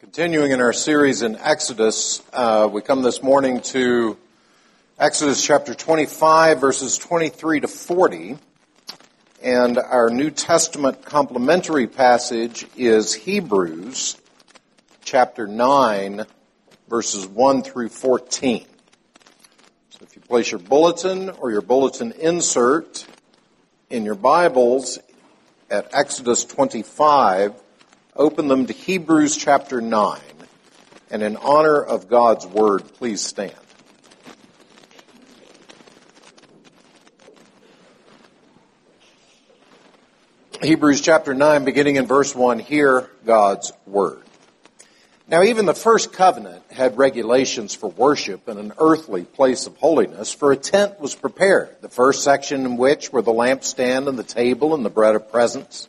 Continuing 0.00 0.52
in 0.52 0.60
our 0.62 0.72
series 0.72 1.20
in 1.20 1.36
Exodus, 1.36 2.22
uh, 2.32 2.66
we 2.72 2.80
come 2.80 3.02
this 3.02 3.22
morning 3.22 3.60
to 3.60 4.16
Exodus 4.98 5.44
chapter 5.44 5.74
25, 5.74 6.60
verses 6.60 6.96
23 6.96 7.60
to 7.60 7.68
40. 7.68 8.38
And 9.42 9.76
our 9.76 10.08
New 10.08 10.30
Testament 10.30 11.04
complementary 11.04 11.86
passage 11.88 12.66
is 12.74 13.12
Hebrews 13.12 14.16
chapter 15.04 15.46
9, 15.46 16.24
verses 16.88 17.26
1 17.26 17.62
through 17.62 17.90
14. 17.90 18.64
So 19.90 19.98
if 20.00 20.16
you 20.16 20.22
place 20.22 20.50
your 20.50 20.60
bulletin 20.60 21.28
or 21.28 21.50
your 21.50 21.60
bulletin 21.60 22.12
insert 22.12 23.04
in 23.90 24.06
your 24.06 24.14
Bibles 24.14 24.98
at 25.70 25.90
Exodus 25.92 26.44
25, 26.44 27.61
open 28.14 28.48
them 28.48 28.66
to 28.66 28.72
Hebrews 28.72 29.36
chapter 29.36 29.80
9. 29.80 30.20
And 31.10 31.22
in 31.22 31.36
honor 31.36 31.82
of 31.82 32.08
God's 32.08 32.46
word, 32.46 32.84
please 32.94 33.20
stand. 33.20 33.54
Hebrews 40.62 41.00
chapter 41.00 41.34
9, 41.34 41.64
beginning 41.64 41.96
in 41.96 42.06
verse 42.06 42.34
1, 42.34 42.60
hear 42.60 43.10
God's 43.26 43.72
word. 43.84 44.22
Now, 45.26 45.42
even 45.42 45.66
the 45.66 45.74
first 45.74 46.12
covenant 46.12 46.62
had 46.70 46.98
regulations 46.98 47.74
for 47.74 47.88
worship 47.88 48.48
in 48.48 48.58
an 48.58 48.72
earthly 48.78 49.24
place 49.24 49.66
of 49.66 49.76
holiness, 49.78 50.32
for 50.32 50.52
a 50.52 50.56
tent 50.56 51.00
was 51.00 51.14
prepared, 51.14 51.74
the 51.80 51.88
first 51.88 52.22
section 52.22 52.64
in 52.64 52.76
which 52.76 53.12
were 53.12 53.22
the 53.22 53.32
lampstand 53.32 54.08
and 54.08 54.18
the 54.18 54.22
table 54.22 54.74
and 54.74 54.84
the 54.84 54.90
bread 54.90 55.16
of 55.16 55.30
presence. 55.32 55.88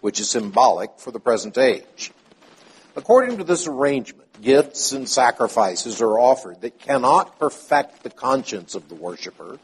which 0.00 0.20
is 0.20 0.30
symbolic 0.30 0.90
for 0.98 1.10
the 1.10 1.20
present 1.20 1.58
age. 1.58 2.12
According 2.96 3.38
to 3.38 3.44
this 3.44 3.66
arrangement, 3.66 4.42
gifts 4.42 4.92
and 4.92 5.08
sacrifices 5.08 6.00
are 6.00 6.18
offered 6.18 6.60
that 6.62 6.78
cannot 6.78 7.38
perfect 7.38 8.02
the 8.02 8.10
conscience 8.10 8.74
of 8.74 8.88
the 8.88 8.94
worshiper, 8.94 9.58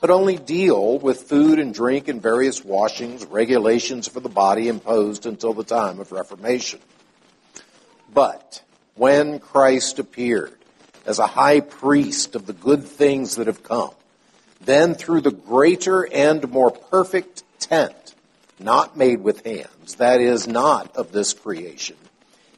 but 0.00 0.10
only 0.10 0.36
deal 0.36 0.98
with 0.98 1.22
food 1.22 1.58
and 1.58 1.74
drink 1.74 2.08
and 2.08 2.22
various 2.22 2.64
washings, 2.64 3.24
regulations 3.26 4.06
for 4.06 4.20
the 4.20 4.28
body 4.28 4.68
imposed 4.68 5.26
until 5.26 5.52
the 5.52 5.64
time 5.64 5.98
of 5.98 6.12
Reformation. 6.12 6.80
But 8.12 8.62
when 8.94 9.38
Christ 9.38 9.98
appeared 9.98 10.56
as 11.04 11.18
a 11.18 11.26
high 11.26 11.60
priest 11.60 12.34
of 12.34 12.46
the 12.46 12.52
good 12.52 12.84
things 12.84 13.36
that 13.36 13.46
have 13.46 13.62
come, 13.62 13.90
then 14.60 14.94
through 14.94 15.22
the 15.22 15.30
greater 15.30 16.06
and 16.12 16.48
more 16.50 16.70
perfect 16.70 17.42
tent, 17.58 18.14
not 18.60 18.96
made 18.96 19.22
with 19.22 19.44
hands, 19.44 19.96
that 19.96 20.20
is, 20.20 20.46
not 20.46 20.96
of 20.96 21.12
this 21.12 21.32
creation. 21.32 21.96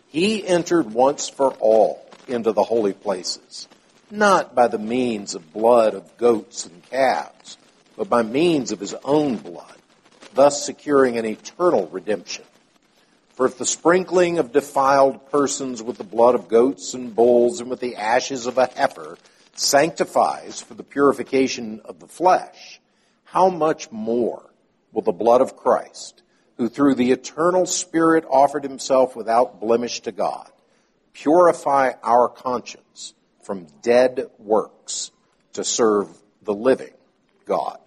He 0.08 0.46
entered 0.46 0.92
once 0.92 1.28
for 1.28 1.52
all 1.54 2.04
into 2.26 2.52
the 2.52 2.64
holy 2.64 2.92
places, 2.92 3.68
not 4.10 4.54
by 4.54 4.68
the 4.68 4.78
means 4.78 5.34
of 5.34 5.52
blood 5.52 5.94
of 5.94 6.16
goats 6.16 6.66
and 6.66 6.82
calves, 6.90 7.58
but 7.96 8.08
by 8.08 8.22
means 8.22 8.72
of 8.72 8.80
his 8.80 8.94
own 9.04 9.36
blood, 9.36 9.76
thus 10.34 10.64
securing 10.64 11.16
an 11.18 11.26
eternal 11.26 11.86
redemption. 11.88 12.44
For 13.34 13.46
if 13.46 13.56
the 13.56 13.66
sprinkling 13.66 14.38
of 14.38 14.52
defiled 14.52 15.30
persons 15.30 15.82
with 15.82 15.96
the 15.96 16.04
blood 16.04 16.34
of 16.34 16.48
goats 16.48 16.92
and 16.92 17.14
bulls 17.14 17.60
and 17.60 17.70
with 17.70 17.80
the 17.80 17.96
ashes 17.96 18.46
of 18.46 18.58
a 18.58 18.66
heifer 18.66 19.16
sanctifies 19.54 20.60
for 20.60 20.74
the 20.74 20.82
purification 20.82 21.80
of 21.84 22.00
the 22.00 22.06
flesh, 22.06 22.80
how 23.24 23.48
much 23.48 23.90
more 23.92 24.49
will 24.92 25.02
the 25.02 25.12
blood 25.12 25.40
of 25.40 25.56
Christ, 25.56 26.22
who 26.56 26.68
through 26.68 26.94
the 26.94 27.12
eternal 27.12 27.66
Spirit 27.66 28.24
offered 28.28 28.64
himself 28.64 29.16
without 29.16 29.60
blemish 29.60 30.00
to 30.00 30.12
God, 30.12 30.50
purify 31.12 31.92
our 32.02 32.28
conscience 32.28 33.14
from 33.42 33.66
dead 33.82 34.26
works 34.38 35.10
to 35.54 35.64
serve 35.64 36.08
the 36.42 36.54
living 36.54 36.94
God. 37.44 37.78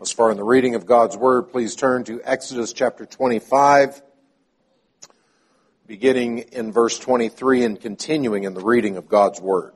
As 0.00 0.12
far 0.12 0.30
in 0.30 0.38
the 0.38 0.44
reading 0.44 0.74
of 0.74 0.86
God's 0.86 1.16
Word, 1.16 1.50
please 1.50 1.76
turn 1.76 2.04
to 2.04 2.22
Exodus 2.24 2.72
chapter 2.72 3.04
25, 3.04 4.00
beginning 5.86 6.38
in 6.38 6.72
verse 6.72 6.98
23 6.98 7.64
and 7.64 7.80
continuing 7.80 8.44
in 8.44 8.54
the 8.54 8.62
reading 8.62 8.96
of 8.96 9.08
God's 9.08 9.40
Word. 9.40 9.74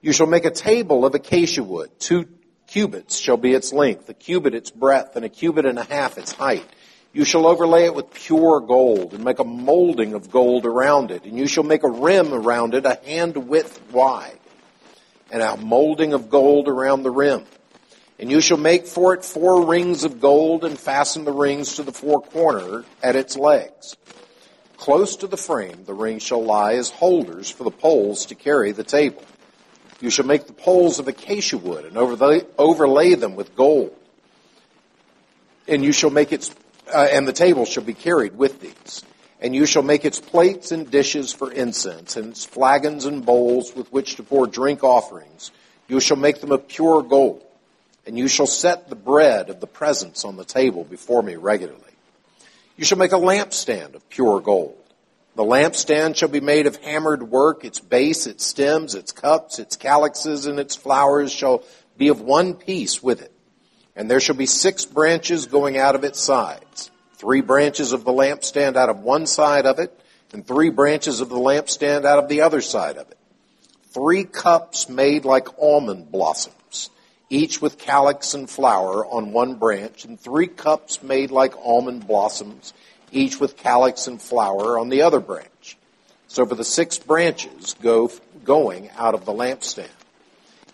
You 0.00 0.12
shall 0.12 0.28
make 0.28 0.44
a 0.44 0.50
table 0.52 1.04
of 1.04 1.14
acacia 1.14 1.64
wood, 1.64 1.90
two 1.98 2.28
cubits 2.68 3.18
shall 3.18 3.36
be 3.36 3.54
its 3.54 3.72
length, 3.72 4.08
a 4.08 4.14
cubit 4.14 4.54
its 4.54 4.70
breadth, 4.70 5.16
and 5.16 5.24
a 5.24 5.28
cubit 5.28 5.66
and 5.66 5.78
a 5.78 5.84
half 5.84 6.18
its 6.18 6.32
height. 6.32 6.64
You 7.12 7.24
shall 7.24 7.46
overlay 7.46 7.86
it 7.86 7.94
with 7.94 8.12
pure 8.12 8.60
gold, 8.60 9.14
and 9.14 9.24
make 9.24 9.38
a 9.38 9.44
molding 9.44 10.14
of 10.14 10.30
gold 10.30 10.66
around 10.66 11.10
it, 11.10 11.24
and 11.24 11.36
you 11.36 11.46
shall 11.46 11.64
make 11.64 11.82
a 11.82 11.90
rim 11.90 12.32
around 12.32 12.74
it 12.74 12.84
a 12.84 13.00
hand 13.04 13.48
width 13.48 13.80
wide, 13.90 14.38
and 15.30 15.42
a 15.42 15.56
molding 15.56 16.12
of 16.12 16.30
gold 16.30 16.68
around 16.68 17.02
the 17.02 17.10
rim. 17.10 17.44
And 18.20 18.30
you 18.30 18.40
shall 18.40 18.58
make 18.58 18.86
for 18.86 19.14
it 19.14 19.24
four 19.24 19.66
rings 19.66 20.04
of 20.04 20.20
gold, 20.20 20.64
and 20.64 20.78
fasten 20.78 21.24
the 21.24 21.32
rings 21.32 21.76
to 21.76 21.82
the 21.82 21.92
four 21.92 22.20
corners 22.20 22.84
at 23.02 23.16
its 23.16 23.36
legs. 23.36 23.96
Close 24.76 25.16
to 25.16 25.26
the 25.26 25.36
frame 25.36 25.84
the 25.86 25.94
rings 25.94 26.22
shall 26.22 26.44
lie 26.44 26.74
as 26.74 26.90
holders 26.90 27.50
for 27.50 27.64
the 27.64 27.70
poles 27.70 28.26
to 28.26 28.34
carry 28.34 28.72
the 28.72 28.84
table. 28.84 29.22
You 30.00 30.10
shall 30.10 30.26
make 30.26 30.46
the 30.46 30.52
poles 30.52 30.98
of 30.98 31.08
acacia 31.08 31.58
wood 31.58 31.84
and 31.84 31.96
overlay, 31.96 32.42
overlay 32.56 33.14
them 33.14 33.34
with 33.34 33.56
gold. 33.56 33.94
And 35.66 35.84
you 35.84 35.92
shall 35.92 36.10
make 36.10 36.32
its, 36.32 36.54
uh, 36.92 37.08
and 37.10 37.26
the 37.26 37.32
table 37.32 37.64
shall 37.64 37.82
be 37.82 37.94
carried 37.94 38.36
with 38.36 38.60
these. 38.60 39.02
And 39.40 39.54
you 39.54 39.66
shall 39.66 39.82
make 39.82 40.04
its 40.04 40.20
plates 40.20 40.72
and 40.72 40.90
dishes 40.90 41.32
for 41.32 41.52
incense, 41.52 42.16
and 42.16 42.30
its 42.30 42.44
flagons 42.44 43.04
and 43.04 43.24
bowls 43.24 43.74
with 43.74 43.92
which 43.92 44.16
to 44.16 44.22
pour 44.22 44.46
drink 44.46 44.82
offerings. 44.82 45.50
You 45.88 46.00
shall 46.00 46.16
make 46.16 46.40
them 46.40 46.52
of 46.52 46.68
pure 46.68 47.02
gold. 47.02 47.44
And 48.06 48.16
you 48.16 48.28
shall 48.28 48.46
set 48.46 48.88
the 48.88 48.96
bread 48.96 49.50
of 49.50 49.60
the 49.60 49.66
presence 49.66 50.24
on 50.24 50.36
the 50.36 50.44
table 50.44 50.84
before 50.84 51.22
me 51.22 51.36
regularly. 51.36 51.82
You 52.76 52.84
shall 52.84 52.98
make 52.98 53.12
a 53.12 53.16
lampstand 53.16 53.94
of 53.94 54.08
pure 54.08 54.40
gold. 54.40 54.77
The 55.38 55.44
lampstand 55.44 56.16
shall 56.16 56.30
be 56.30 56.40
made 56.40 56.66
of 56.66 56.74
hammered 56.78 57.30
work. 57.30 57.64
Its 57.64 57.78
base, 57.78 58.26
its 58.26 58.44
stems, 58.44 58.96
its 58.96 59.12
cups, 59.12 59.60
its 59.60 59.76
calyxes, 59.76 60.46
and 60.46 60.58
its 60.58 60.74
flowers 60.74 61.30
shall 61.30 61.62
be 61.96 62.08
of 62.08 62.20
one 62.20 62.54
piece 62.54 63.04
with 63.04 63.22
it. 63.22 63.30
And 63.94 64.10
there 64.10 64.18
shall 64.18 64.34
be 64.34 64.46
six 64.46 64.84
branches 64.84 65.46
going 65.46 65.78
out 65.78 65.94
of 65.94 66.02
its 66.02 66.18
sides. 66.18 66.90
Three 67.18 67.40
branches 67.40 67.92
of 67.92 68.04
the 68.04 68.10
lampstand 68.10 68.74
out 68.74 68.88
of 68.88 68.98
one 68.98 69.28
side 69.28 69.64
of 69.64 69.78
it, 69.78 69.96
and 70.32 70.44
three 70.44 70.70
branches 70.70 71.20
of 71.20 71.28
the 71.28 71.36
lampstand 71.36 72.04
out 72.04 72.18
of 72.18 72.28
the 72.28 72.40
other 72.40 72.60
side 72.60 72.96
of 72.96 73.08
it. 73.08 73.18
Three 73.90 74.24
cups 74.24 74.88
made 74.88 75.24
like 75.24 75.56
almond 75.62 76.10
blossoms, 76.10 76.90
each 77.30 77.62
with 77.62 77.78
calyx 77.78 78.34
and 78.34 78.50
flower 78.50 79.06
on 79.06 79.30
one 79.30 79.54
branch, 79.54 80.04
and 80.04 80.18
three 80.18 80.48
cups 80.48 81.00
made 81.00 81.30
like 81.30 81.54
almond 81.64 82.08
blossoms, 82.08 82.72
each 83.12 83.40
with 83.40 83.56
calyx 83.56 84.06
and 84.06 84.20
flower 84.20 84.78
on 84.78 84.88
the 84.88 85.02
other 85.02 85.20
branch. 85.20 85.76
So 86.26 86.44
for 86.46 86.54
the 86.54 86.64
six 86.64 86.98
branches 86.98 87.74
go, 87.82 88.10
going 88.44 88.90
out 88.96 89.14
of 89.14 89.24
the 89.24 89.32
lampstand. 89.32 89.88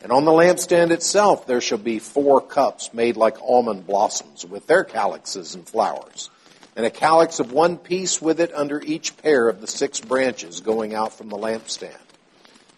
And 0.03 0.13
on 0.13 0.25
the 0.25 0.33
lampstand 0.33 0.91
itself 0.91 1.47
there 1.47 1.61
shall 1.61 1.79
be 1.79 1.99
four 1.99 2.41
cups 2.41 2.93
made 2.93 3.17
like 3.17 3.41
almond 3.41 3.87
blossoms 3.87 4.45
with 4.45 4.67
their 4.67 4.85
calyxes 4.85 5.55
and 5.55 5.67
flowers. 5.67 6.31
and 6.77 6.85
a 6.85 6.91
calyx 6.91 7.41
of 7.41 7.53
one 7.53 7.77
piece 7.77 8.21
with 8.21 8.41
it 8.41 8.53
under 8.55 8.81
each 8.83 9.17
pair 9.19 9.49
of 9.49 9.61
the 9.61 9.67
six 9.67 10.01
branches 10.01 10.61
going 10.61 10.95
out 10.95 11.13
from 11.13 11.29
the 11.29 11.37
lampstand. 11.37 11.97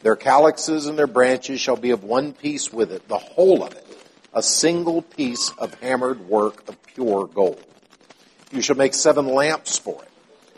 Their 0.03 0.17
calyxes 0.17 0.87
and 0.87 0.99
their 0.99 1.07
branches 1.07 1.61
shall 1.61 1.77
be 1.77 1.91
of 1.91 2.05
one 2.05 2.33
piece 2.33 2.73
with 2.73 2.93
it, 2.93 3.09
the 3.09 3.19
whole 3.19 3.65
of 3.65 3.73
it, 3.73 3.87
a 4.35 4.43
single 4.43 5.03
piece 5.03 5.51
of 5.59 5.75
hammered 5.81 6.29
work 6.29 6.69
of 6.69 6.81
pure 6.87 7.27
gold. 7.27 7.65
You 8.53 8.63
shall 8.63 8.77
make 8.77 8.95
seven 8.95 9.27
lamps 9.27 9.79
for 9.79 10.03
it, 10.03 10.11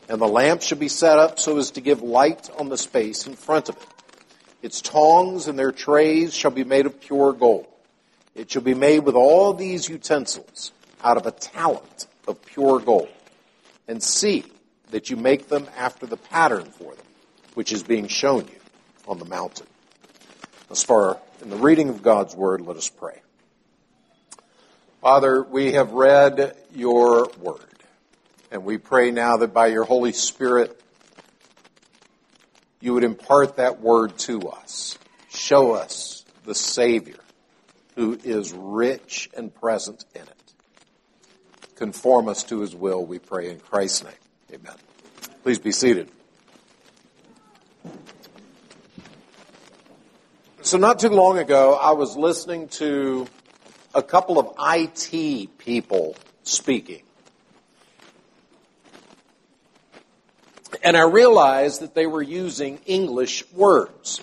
and 0.09 0.21
the 0.21 0.29
lamps 0.29 0.67
shall 0.67 0.79
be 0.79 0.89
set 0.89 1.19
up 1.19 1.39
so 1.39 1.59
as 1.59 1.71
to 1.73 1.81
give 1.81 2.03
light 2.03 2.51
on 2.59 2.69
the 2.69 2.79
space 2.79 3.27
in 3.27 3.35
front 3.35 3.69
of 3.69 3.77
it. 3.77 3.87
Its 4.61 4.81
tongs 4.81 5.47
and 5.49 5.59
their 5.59 5.73
trays 5.73 6.35
shall 6.35 6.51
be 6.51 6.65
made 6.65 6.87
of 6.87 7.01
pure 7.01 7.33
gold. 7.33 7.67
It 8.35 8.51
shall 8.51 8.63
be 8.63 8.75
made 8.75 9.01
with 9.01 9.15
all 9.15 9.53
these 9.53 9.89
utensils 9.89 10.73
out 11.03 11.17
of 11.17 11.27
a 11.27 11.31
talent 11.31 12.07
of 12.27 12.45
pure 12.45 12.81
gold. 12.81 13.09
And 13.87 14.03
see 14.03 14.45
that 14.91 15.11
you 15.11 15.17
make 15.17 15.49
them 15.49 15.67
after 15.77 16.07
the 16.07 16.17
pattern 16.17 16.67
for 16.67 16.95
them, 16.95 17.07
which 17.55 17.73
is 17.73 17.83
being 17.83 18.07
shown 18.09 18.47
you 18.47 18.61
on 19.07 19.19
the 19.19 19.25
mountain. 19.25 19.67
As 20.71 20.83
far 20.83 21.19
in 21.41 21.51
the 21.51 21.57
reading 21.57 21.89
of 21.89 22.03
God's 22.03 22.37
word, 22.37 22.61
let 22.61 22.77
us 22.77 22.89
pray. 22.91 23.23
Father, 25.01 25.43
we 25.43 25.73
have 25.73 25.93
read 25.93 26.57
your 26.75 27.31
word, 27.41 27.61
and 28.51 28.65
we 28.65 28.79
pray 28.79 29.11
now 29.11 29.37
that 29.39 29.53
by 29.53 29.67
your 29.67 29.85
Holy 29.85 30.13
Spirit, 30.13 30.81
you 32.81 32.95
would 32.95 33.05
impart 33.05 33.57
that 33.57 33.81
word 33.81 34.17
to 34.19 34.49
us. 34.49 34.99
Show 35.29 35.73
us 35.73 36.25
the 36.45 36.55
Savior 36.55 37.19
who 37.99 38.17
is 38.23 38.53
rich 38.53 39.29
and 39.37 39.53
present 39.53 40.05
in 40.15 40.23
it. 40.23 40.55
Conform 41.75 42.29
us 42.29 42.45
to 42.45 42.61
his 42.61 42.75
will, 42.75 43.05
we 43.05 43.19
pray 43.19 43.51
in 43.51 43.59
Christ's 43.59 44.05
name. 44.05 44.13
Amen. 44.55 44.77
Please 45.43 45.59
be 45.59 45.73
seated. 45.73 46.09
So, 50.63 50.77
not 50.79 51.01
too 51.01 51.09
long 51.09 51.39
ago, 51.39 51.75
I 51.75 51.93
was 51.93 52.17
listening 52.17 52.69
to 52.69 53.27
a 53.95 54.03
couple 54.03 54.39
of 54.39 54.55
IT 54.61 55.59
people 55.59 56.15
speaking. 56.45 57.03
And 60.89 60.97
I 60.97 61.03
realized 61.03 61.83
that 61.83 61.95
they 61.95 62.07
were 62.07 62.23
using 62.23 62.79
English 62.87 63.45
words. 63.53 64.23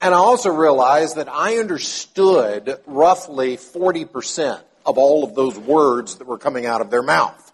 And 0.00 0.14
I 0.14 0.16
also 0.16 0.50
realized 0.50 1.16
that 1.16 1.28
I 1.28 1.56
understood 1.56 2.78
roughly 2.86 3.56
40% 3.56 4.62
of 4.86 4.96
all 4.96 5.24
of 5.24 5.34
those 5.34 5.58
words 5.58 6.18
that 6.18 6.28
were 6.28 6.38
coming 6.38 6.66
out 6.66 6.80
of 6.80 6.90
their 6.90 7.02
mouth. 7.02 7.52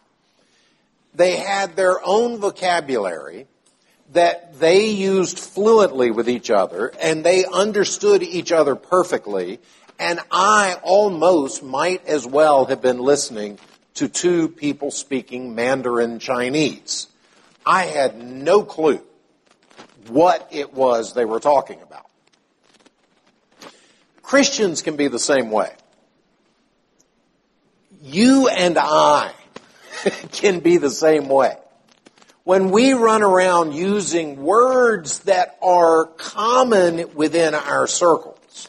They 1.15 1.39
had 1.39 1.75
their 1.75 2.05
own 2.05 2.37
vocabulary 2.37 3.47
that 4.13 4.61
they 4.61 4.89
used 4.89 5.39
fluently 5.39 6.11
with 6.11 6.29
each 6.29 6.51
other 6.51 6.93
and 7.01 7.25
they 7.25 7.47
understood 7.47 8.23
each 8.23 8.53
other 8.53 8.75
perfectly. 8.75 9.59
And 9.99 10.21
I 10.31 10.77
almost 10.83 11.63
might 11.63 12.05
as 12.07 12.27
well 12.27 12.67
have 12.67 12.83
been 12.83 12.99
listening 12.99 13.59
to 13.95 14.09
two 14.09 14.51
people 14.51 14.91
speaking 14.91 15.55
Mandarin 15.55 16.19
Chinese. 16.19 17.07
I 17.67 17.85
had 17.85 18.23
no 18.23 18.63
clue 18.63 19.01
what 20.09 20.49
it 20.51 20.75
was 20.75 21.15
they 21.15 21.25
were 21.25 21.41
talking 21.41 21.81
about. 21.81 22.07
Christians 24.23 24.83
can 24.83 24.97
be 24.97 25.09
the 25.09 25.19
same 25.19 25.51
way. 25.51 25.73
You 28.03 28.49
and 28.49 28.77
I 28.79 29.33
can 30.33 30.61
be 30.61 30.77
the 30.77 30.91
same 30.91 31.29
way. 31.29 31.57
When 32.43 32.71
we 32.71 32.93
run 32.93 33.23
around 33.23 33.73
using 33.73 34.43
words 34.43 35.21
that 35.21 35.57
are 35.63 36.05
common 36.05 37.15
within 37.15 37.55
our 37.55 37.87
circles, 37.87 38.69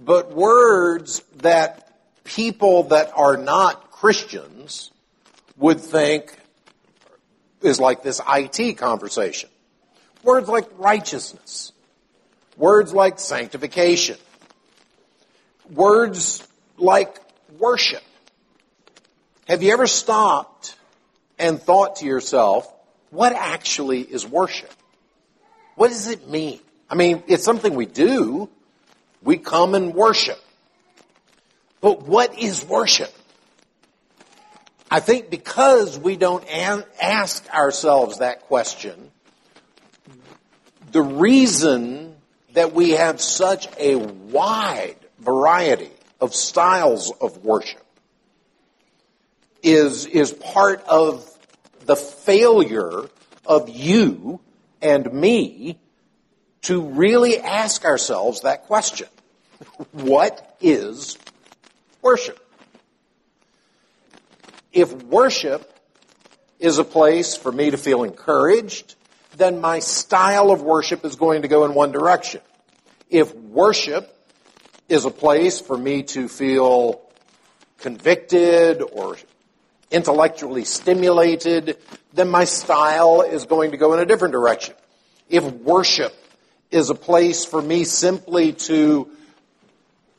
but 0.00 0.32
words 0.32 1.22
that 1.38 1.92
people 2.22 2.84
that 2.84 3.10
are 3.16 3.36
not 3.36 3.90
Christians 3.90 4.92
would 5.56 5.80
think 5.80 6.38
is 7.62 7.80
like 7.80 8.02
this 8.02 8.20
IT 8.28 8.78
conversation. 8.78 9.48
Words 10.22 10.48
like 10.48 10.66
righteousness. 10.78 11.72
Words 12.56 12.92
like 12.92 13.18
sanctification. 13.18 14.16
Words 15.70 16.46
like 16.76 17.18
worship. 17.58 18.02
Have 19.46 19.62
you 19.62 19.72
ever 19.72 19.86
stopped 19.86 20.76
and 21.38 21.60
thought 21.60 21.96
to 21.96 22.06
yourself, 22.06 22.72
what 23.10 23.32
actually 23.32 24.00
is 24.00 24.26
worship? 24.26 24.72
What 25.76 25.88
does 25.88 26.08
it 26.08 26.28
mean? 26.28 26.60
I 26.90 26.94
mean, 26.94 27.22
it's 27.26 27.44
something 27.44 27.74
we 27.74 27.86
do. 27.86 28.48
We 29.22 29.38
come 29.38 29.74
and 29.74 29.94
worship. 29.94 30.38
But 31.80 32.02
what 32.02 32.38
is 32.38 32.64
worship? 32.64 33.12
I 34.90 35.00
think 35.00 35.28
because 35.28 35.98
we 35.98 36.16
don't 36.16 36.44
ask 36.48 37.46
ourselves 37.52 38.18
that 38.18 38.42
question, 38.42 39.10
the 40.92 41.02
reason 41.02 42.16
that 42.54 42.72
we 42.72 42.90
have 42.90 43.20
such 43.20 43.68
a 43.78 43.96
wide 43.96 44.96
variety 45.18 45.90
of 46.20 46.34
styles 46.34 47.12
of 47.20 47.44
worship 47.44 47.84
is, 49.62 50.06
is 50.06 50.32
part 50.32 50.82
of 50.86 51.30
the 51.84 51.96
failure 51.96 53.02
of 53.44 53.68
you 53.68 54.40
and 54.80 55.12
me 55.12 55.78
to 56.62 56.80
really 56.80 57.38
ask 57.38 57.84
ourselves 57.84 58.42
that 58.42 58.64
question. 58.66 59.08
What 59.92 60.56
is 60.60 61.18
worship? 62.00 62.47
If 64.78 64.92
worship 65.02 65.68
is 66.60 66.78
a 66.78 66.84
place 66.84 67.34
for 67.34 67.50
me 67.50 67.72
to 67.72 67.76
feel 67.76 68.04
encouraged, 68.04 68.94
then 69.36 69.60
my 69.60 69.80
style 69.80 70.52
of 70.52 70.62
worship 70.62 71.04
is 71.04 71.16
going 71.16 71.42
to 71.42 71.48
go 71.48 71.64
in 71.64 71.74
one 71.74 71.90
direction. 71.90 72.42
If 73.10 73.34
worship 73.34 74.16
is 74.88 75.04
a 75.04 75.10
place 75.10 75.60
for 75.60 75.76
me 75.76 76.04
to 76.14 76.28
feel 76.28 77.00
convicted 77.78 78.80
or 78.80 79.16
intellectually 79.90 80.62
stimulated, 80.62 81.76
then 82.12 82.28
my 82.28 82.44
style 82.44 83.22
is 83.22 83.46
going 83.46 83.72
to 83.72 83.78
go 83.78 83.94
in 83.94 83.98
a 83.98 84.06
different 84.06 84.30
direction. 84.30 84.76
If 85.28 85.42
worship 85.42 86.14
is 86.70 86.88
a 86.88 86.94
place 86.94 87.44
for 87.44 87.60
me 87.60 87.82
simply 87.82 88.52
to 88.52 89.10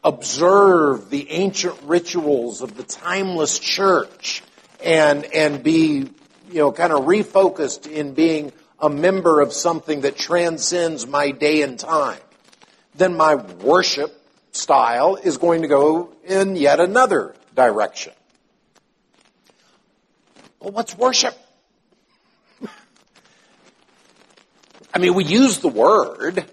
observe 0.03 1.09
the 1.09 1.31
ancient 1.31 1.79
rituals 1.83 2.61
of 2.61 2.75
the 2.75 2.83
timeless 2.83 3.57
church 3.57 4.43
and, 4.83 5.25
and 5.25 5.63
be, 5.63 6.09
you 6.49 6.55
know, 6.55 6.71
kind 6.71 6.93
of 6.93 7.05
refocused 7.05 7.89
in 7.89 8.13
being 8.13 8.53
a 8.79 8.89
member 8.89 9.41
of 9.41 9.51
something 9.53 10.01
that 10.01 10.17
transcends 10.17 11.05
my 11.05 11.31
day 11.31 11.61
and 11.61 11.77
time, 11.77 12.19
then 12.95 13.15
my 13.17 13.35
worship 13.35 14.15
style 14.51 15.15
is 15.15 15.37
going 15.37 15.61
to 15.63 15.67
go 15.67 16.13
in 16.23 16.55
yet 16.55 16.79
another 16.79 17.35
direction. 17.55 18.13
Well, 20.59 20.71
what's 20.71 20.97
worship? 20.97 21.37
I 24.93 24.99
mean, 24.99 25.13
we 25.13 25.25
use 25.25 25.59
the 25.59 25.67
word, 25.67 26.45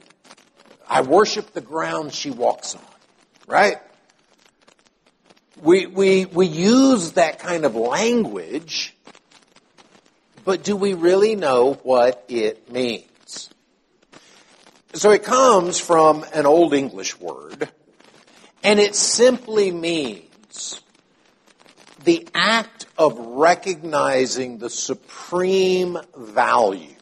I 0.89 1.03
worship 1.03 1.53
the 1.53 1.61
ground 1.61 2.13
she 2.13 2.31
walks 2.31 2.75
on 2.75 2.83
right? 3.47 3.79
We, 5.63 5.87
we, 5.87 6.27
we 6.27 6.47
use 6.47 7.13
that 7.13 7.39
kind 7.39 7.65
of 7.65 7.75
language, 7.75 8.95
but 10.45 10.63
do 10.63 10.77
we 10.77 10.95
really 10.95 11.35
know 11.35 11.75
what 11.83 12.25
it 12.29 12.71
means? 12.71 13.51
So 14.93 15.11
it 15.11 15.25
comes 15.25 15.79
from 15.79 16.25
an 16.35 16.47
Old 16.47 16.75
English 16.75 17.19
word, 17.19 17.69
and 18.63 18.79
it 18.79 18.95
simply 18.95 19.71
means 19.71 20.81
the 22.05 22.29
act 22.35 22.87
of 22.99 23.19
recognizing 23.19 24.59
the 24.59 24.71
supreme 24.71 25.99
value 26.17 26.95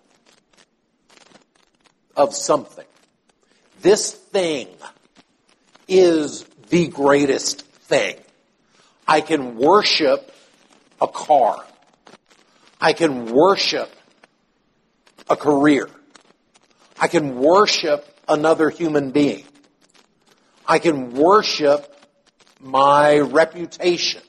of 2.17 2.35
something. 2.35 2.87
This 3.83 4.13
thing 4.13 4.69
is 5.87 6.45
the 6.71 6.89
greatest 6.89 7.63
thing. 7.63 8.17
I 9.07 9.21
can 9.21 9.57
worship 9.57 10.35
a 11.01 11.09
car. 11.09 11.65
I 12.81 12.93
can 12.93 13.27
worship 13.27 13.91
a 15.29 15.37
career. 15.37 15.89
I 17.01 17.09
can 17.09 17.37
worship 17.37 18.07
another 18.29 18.71
human 18.71 19.11
being. 19.11 19.45
I 20.67 20.79
can 20.79 21.13
worship 21.15 21.91
my 22.61 23.19
reputation. 23.19 24.23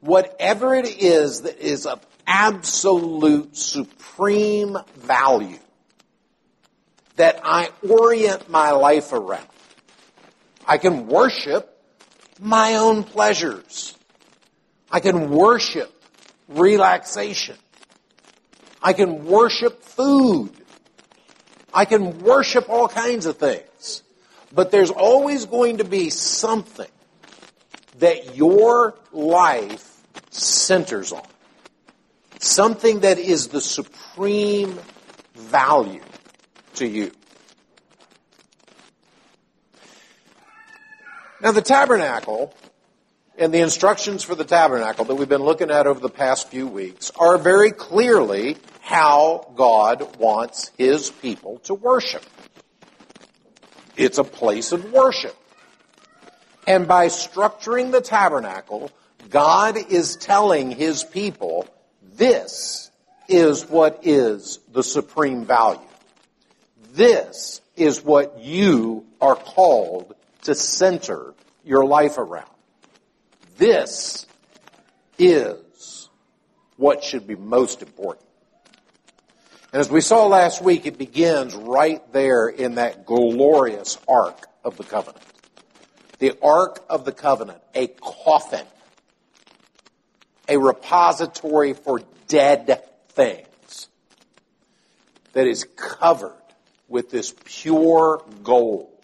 whatever 0.00 0.74
it 0.74 1.02
is 1.02 1.42
that 1.42 1.58
is 1.58 1.86
of 1.86 2.04
absolute 2.26 3.56
supreme 3.56 4.76
value 4.96 5.58
that 7.16 7.40
I 7.44 7.70
orient 7.88 8.48
my 8.48 8.72
life 8.72 9.12
around. 9.12 9.46
I 10.66 10.78
can 10.78 11.06
worship 11.06 11.75
my 12.40 12.76
own 12.76 13.04
pleasures. 13.04 13.96
I 14.90 15.00
can 15.00 15.30
worship 15.30 15.92
relaxation. 16.48 17.56
I 18.82 18.92
can 18.92 19.26
worship 19.26 19.82
food. 19.82 20.52
I 21.72 21.84
can 21.84 22.20
worship 22.20 22.68
all 22.68 22.88
kinds 22.88 23.26
of 23.26 23.38
things. 23.38 24.02
But 24.52 24.70
there's 24.70 24.90
always 24.90 25.44
going 25.46 25.78
to 25.78 25.84
be 25.84 26.10
something 26.10 26.86
that 27.98 28.36
your 28.36 28.94
life 29.12 30.02
centers 30.30 31.12
on. 31.12 31.26
Something 32.38 33.00
that 33.00 33.18
is 33.18 33.48
the 33.48 33.60
supreme 33.60 34.78
value 35.34 36.02
to 36.74 36.86
you. 36.86 37.12
Now 41.40 41.52
the 41.52 41.60
tabernacle 41.60 42.54
and 43.36 43.52
the 43.52 43.60
instructions 43.60 44.22
for 44.22 44.34
the 44.34 44.44
tabernacle 44.44 45.04
that 45.04 45.14
we've 45.16 45.28
been 45.28 45.42
looking 45.42 45.70
at 45.70 45.86
over 45.86 46.00
the 46.00 46.08
past 46.08 46.48
few 46.48 46.66
weeks 46.66 47.12
are 47.18 47.36
very 47.36 47.72
clearly 47.72 48.56
how 48.80 49.52
God 49.54 50.16
wants 50.18 50.70
His 50.78 51.10
people 51.10 51.58
to 51.64 51.74
worship. 51.74 52.24
It's 53.96 54.16
a 54.16 54.24
place 54.24 54.72
of 54.72 54.92
worship. 54.92 55.36
And 56.66 56.88
by 56.88 57.08
structuring 57.08 57.92
the 57.92 58.00
tabernacle, 58.00 58.90
God 59.28 59.76
is 59.76 60.16
telling 60.16 60.70
His 60.70 61.04
people, 61.04 61.68
this 62.14 62.90
is 63.28 63.68
what 63.68 64.00
is 64.04 64.58
the 64.72 64.82
supreme 64.82 65.44
value. 65.44 65.80
This 66.94 67.60
is 67.76 68.02
what 68.02 68.38
you 68.40 69.04
are 69.20 69.36
called 69.36 70.14
to 70.46 70.54
center 70.54 71.34
your 71.64 71.84
life 71.84 72.18
around. 72.18 72.50
This 73.58 74.26
is 75.18 76.08
what 76.76 77.02
should 77.02 77.26
be 77.26 77.34
most 77.34 77.82
important. 77.82 78.26
And 79.72 79.80
as 79.80 79.90
we 79.90 80.00
saw 80.00 80.26
last 80.26 80.62
week, 80.62 80.86
it 80.86 80.98
begins 80.98 81.54
right 81.54 82.00
there 82.12 82.48
in 82.48 82.76
that 82.76 83.06
glorious 83.06 83.98
Ark 84.08 84.46
of 84.64 84.76
the 84.76 84.84
Covenant. 84.84 85.22
The 86.18 86.38
Ark 86.40 86.84
of 86.88 87.04
the 87.04 87.12
Covenant, 87.12 87.60
a 87.74 87.88
coffin, 87.88 88.66
a 90.48 90.56
repository 90.56 91.72
for 91.72 92.00
dead 92.28 92.84
things 93.10 93.88
that 95.32 95.46
is 95.46 95.66
covered 95.76 96.32
with 96.88 97.10
this 97.10 97.34
pure 97.44 98.22
gold 98.42 98.95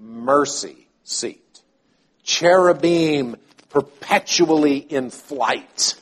mercy 0.00 0.88
seat. 1.04 1.60
Cherubim 2.22 3.36
perpetually 3.68 4.78
in 4.78 5.10
flight 5.10 5.94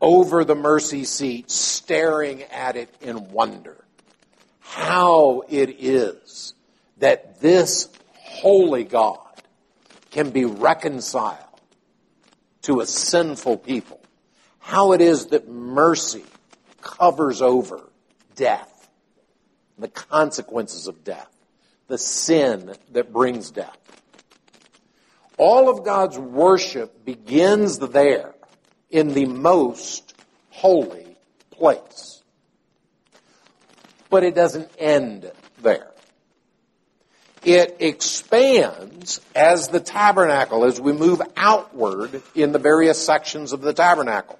over 0.00 0.44
the 0.44 0.54
mercy 0.54 1.04
seat, 1.04 1.50
staring 1.50 2.42
at 2.44 2.76
it 2.76 2.92
in 3.00 3.30
wonder. 3.30 3.84
How 4.60 5.42
it 5.48 5.76
is 5.80 6.54
that 6.98 7.40
this 7.40 7.88
holy 8.14 8.84
God 8.84 9.18
can 10.10 10.30
be 10.30 10.44
reconciled 10.44 11.44
to 12.62 12.80
a 12.80 12.86
sinful 12.86 13.58
people. 13.58 14.00
How 14.58 14.92
it 14.92 15.00
is 15.00 15.26
that 15.28 15.48
mercy 15.48 16.24
covers 16.80 17.40
over 17.40 17.80
death, 18.36 18.88
the 19.78 19.88
consequences 19.88 20.86
of 20.86 21.02
death, 21.04 21.30
the 21.88 21.98
sin 21.98 22.74
that 22.92 23.12
brings 23.12 23.50
death. 23.50 23.76
All 25.36 25.68
of 25.68 25.84
God's 25.84 26.18
worship 26.18 27.04
begins 27.04 27.78
there 27.78 28.34
in 28.90 29.14
the 29.14 29.26
most 29.26 30.14
holy 30.50 31.16
place. 31.50 32.22
But 34.10 34.24
it 34.24 34.34
doesn't 34.34 34.70
end 34.78 35.30
there. 35.62 35.90
It 37.44 37.76
expands 37.78 39.20
as 39.34 39.68
the 39.68 39.80
tabernacle, 39.80 40.64
as 40.64 40.80
we 40.80 40.92
move 40.92 41.22
outward 41.36 42.22
in 42.34 42.52
the 42.52 42.58
various 42.58 43.04
sections 43.04 43.52
of 43.52 43.60
the 43.60 43.72
tabernacle. 43.72 44.38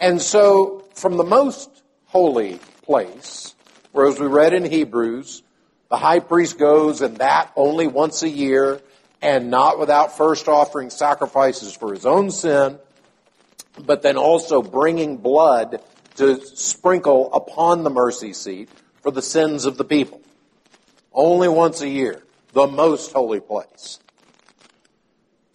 And 0.00 0.20
so, 0.20 0.84
from 0.94 1.16
the 1.16 1.24
most 1.24 1.70
holy 2.06 2.58
place, 2.82 3.54
where 3.92 4.08
as 4.08 4.18
we 4.18 4.26
read 4.26 4.52
in 4.52 4.64
Hebrews, 4.64 5.42
the 5.90 5.96
high 5.96 6.20
priest 6.20 6.58
goes 6.58 7.00
and 7.00 7.16
that 7.18 7.50
only 7.56 7.86
once 7.86 8.22
a 8.22 8.28
year 8.28 8.80
and 9.22 9.50
not 9.50 9.78
without 9.78 10.16
first 10.16 10.48
offering 10.48 10.90
sacrifices 10.90 11.74
for 11.74 11.92
his 11.92 12.06
own 12.06 12.30
sin, 12.30 12.78
but 13.78 14.02
then 14.02 14.16
also 14.16 14.62
bringing 14.62 15.16
blood 15.16 15.80
to 16.16 16.44
sprinkle 16.44 17.32
upon 17.32 17.84
the 17.84 17.90
mercy 17.90 18.32
seat 18.32 18.68
for 19.02 19.10
the 19.10 19.22
sins 19.22 19.64
of 19.64 19.76
the 19.76 19.84
people. 19.84 20.20
Only 21.12 21.48
once 21.48 21.80
a 21.80 21.88
year, 21.88 22.22
the 22.52 22.66
most 22.66 23.12
holy 23.12 23.40
place. 23.40 23.98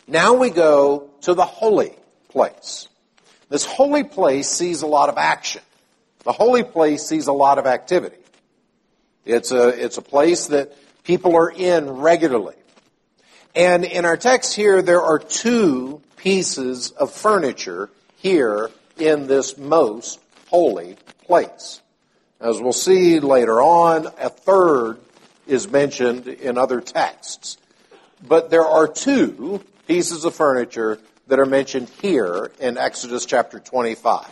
Now 0.08 0.34
we 0.34 0.50
go 0.50 1.10
to 1.22 1.34
the 1.34 1.46
holy 1.46 1.94
place. 2.30 2.88
This 3.50 3.66
holy 3.66 4.04
place 4.04 4.50
sees 4.50 4.82
a 4.82 4.88
lot 4.88 5.10
of 5.10 5.18
action. 5.18 5.62
The 6.24 6.32
holy 6.32 6.64
place 6.64 7.06
sees 7.06 7.28
a 7.28 7.34
lot 7.34 7.60
of 7.60 7.66
activity. 7.66 8.23
It's 9.26 9.52
a, 9.52 9.70
it's 9.70 9.98
a 9.98 10.02
place 10.02 10.48
that 10.48 10.76
people 11.04 11.36
are 11.36 11.50
in 11.50 11.90
regularly. 11.90 12.56
And 13.56 13.86
in 13.86 14.06
our 14.06 14.18
text 14.18 14.56
here, 14.56 14.82
there 14.82 15.02
are 15.02 15.20
two 15.20 16.02
pieces 16.18 16.92
of 16.92 17.12
furniture 17.12 17.90
here 18.18 18.70
in 18.98 19.28
this 19.28 19.58
most 19.58 20.20
holy 20.48 20.98
place. 21.26 21.82
As 22.40 22.60
we'll 22.60 22.74
see 22.74 23.20
later 23.20 23.62
on, 23.62 24.08
a 24.20 24.30
third 24.30 24.98
is 25.48 25.70
mentioned 25.70 26.28
in 26.28 26.58
other 26.58 26.82
texts. 26.82 27.58
But 28.26 28.50
there 28.50 28.66
are 28.66 28.88
two 28.88 29.64
pieces 29.88 30.26
of 30.26 30.36
furniture 30.36 31.00
that 31.28 31.40
are 31.40 31.46
mentioned 31.46 31.90
here 32.02 32.52
in 32.60 32.78
Exodus 32.78 33.26
chapter 33.26 33.60
25. 33.60 34.26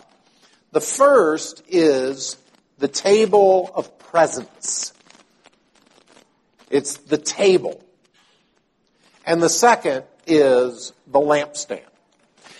The 0.71 0.81
first 0.81 1.63
is 1.67 2.37
the 2.79 2.87
table 2.87 3.71
of 3.75 3.97
presence. 4.11 4.93
It's 6.69 6.97
the 6.97 7.17
table. 7.17 7.81
And 9.25 9.41
the 9.41 9.49
second 9.49 10.03
is 10.27 10.93
the 11.07 11.19
lampstand. 11.19 11.85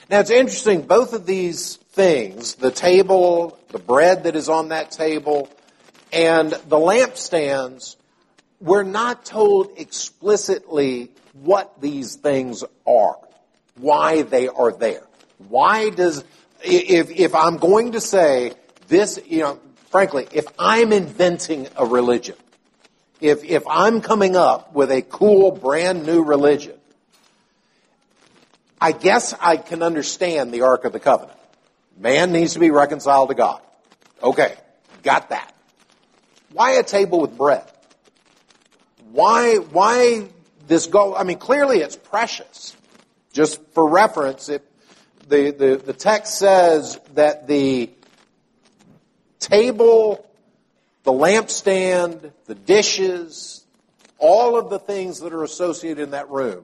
Now 0.10 0.20
it's 0.20 0.31
interesting, 0.31 0.81
both 0.81 1.13
of 1.13 1.25
these 1.25 1.75
things, 1.75 2.55
the 2.55 2.72
table, 2.72 3.58
the 3.70 3.79
bread 3.79 4.24
that 4.24 4.36
is 4.36 4.50
on 4.50 4.70
that 4.70 4.91
table, 4.91 5.50
and 6.12 6.51
the 6.51 6.77
lampstands, 6.77 7.96
we're 8.60 8.84
not 8.84 9.25
told 9.25 9.72
explicitly 9.77 11.12
what 11.34 11.81
these 11.81 12.15
things 12.15 12.63
are, 12.86 13.17
why 13.75 14.22
they 14.22 14.48
are 14.48 14.72
there. 14.72 15.08
Why 15.48 15.89
does, 15.89 16.24
if, 16.63 17.10
if 17.10 17.34
I'm 17.34 17.58
going 17.58 17.93
to 17.93 18.01
say 18.01 18.53
this, 18.88 19.20
you 19.25 19.39
know, 19.39 19.60
frankly, 19.92 20.28
if 20.32 20.46
I'm 20.58 20.92
inventing 20.92 21.68
a 21.76 21.86
religion, 21.86 22.36
if, 23.20 23.44
if 23.44 23.64
I'm 23.70 24.02
coming 24.02 24.36
up 24.36 24.74
with 24.74 24.90
a 24.90 25.04
cool 25.04 25.52
brand 25.52 26.06
new 26.06 26.24
religion, 26.24 26.74
I 28.80 28.94
guess 28.94 29.36
I 29.40 29.58
can 29.58 29.84
understand 29.84 30.52
the 30.52 30.62
Ark 30.62 30.86
of 30.86 30.94
the 30.94 31.00
Covenant. 31.00 31.38
Man 31.98 32.32
needs 32.32 32.54
to 32.54 32.60
be 32.60 32.72
reconciled 32.72 33.30
to 33.30 33.36
God. 33.36 33.62
Okay, 34.24 34.56
got 35.04 35.30
that. 35.30 35.54
Why 36.52 36.72
a 36.72 36.84
table 36.84 37.22
with 37.22 37.38
bread? 37.38 37.64
Why, 39.12 39.58
why 39.58 40.30
this 40.68 40.88
gold? 40.88 41.16
I 41.18 41.24
mean, 41.24 41.38
clearly 41.38 41.80
it's 41.80 41.96
precious. 41.96 42.76
Just 43.34 43.62
for 43.74 43.88
reference, 43.88 44.50
it, 44.50 44.66
the, 45.28 45.52
the, 45.52 45.76
the 45.76 45.94
text 45.94 46.40
says 46.40 47.00
that 47.14 47.48
the 47.48 47.90
table 49.42 50.26
the 51.04 51.12
lampstand, 51.12 52.32
the 52.46 52.56
dishes, 52.56 53.66
all 54.20 54.58
of 54.58 54.70
the 54.70 54.80
things 54.80 55.20
that 55.22 55.34
are 55.34 55.44
associated 55.44 56.00
in 56.00 56.12
that 56.12 56.30
room 56.30 56.64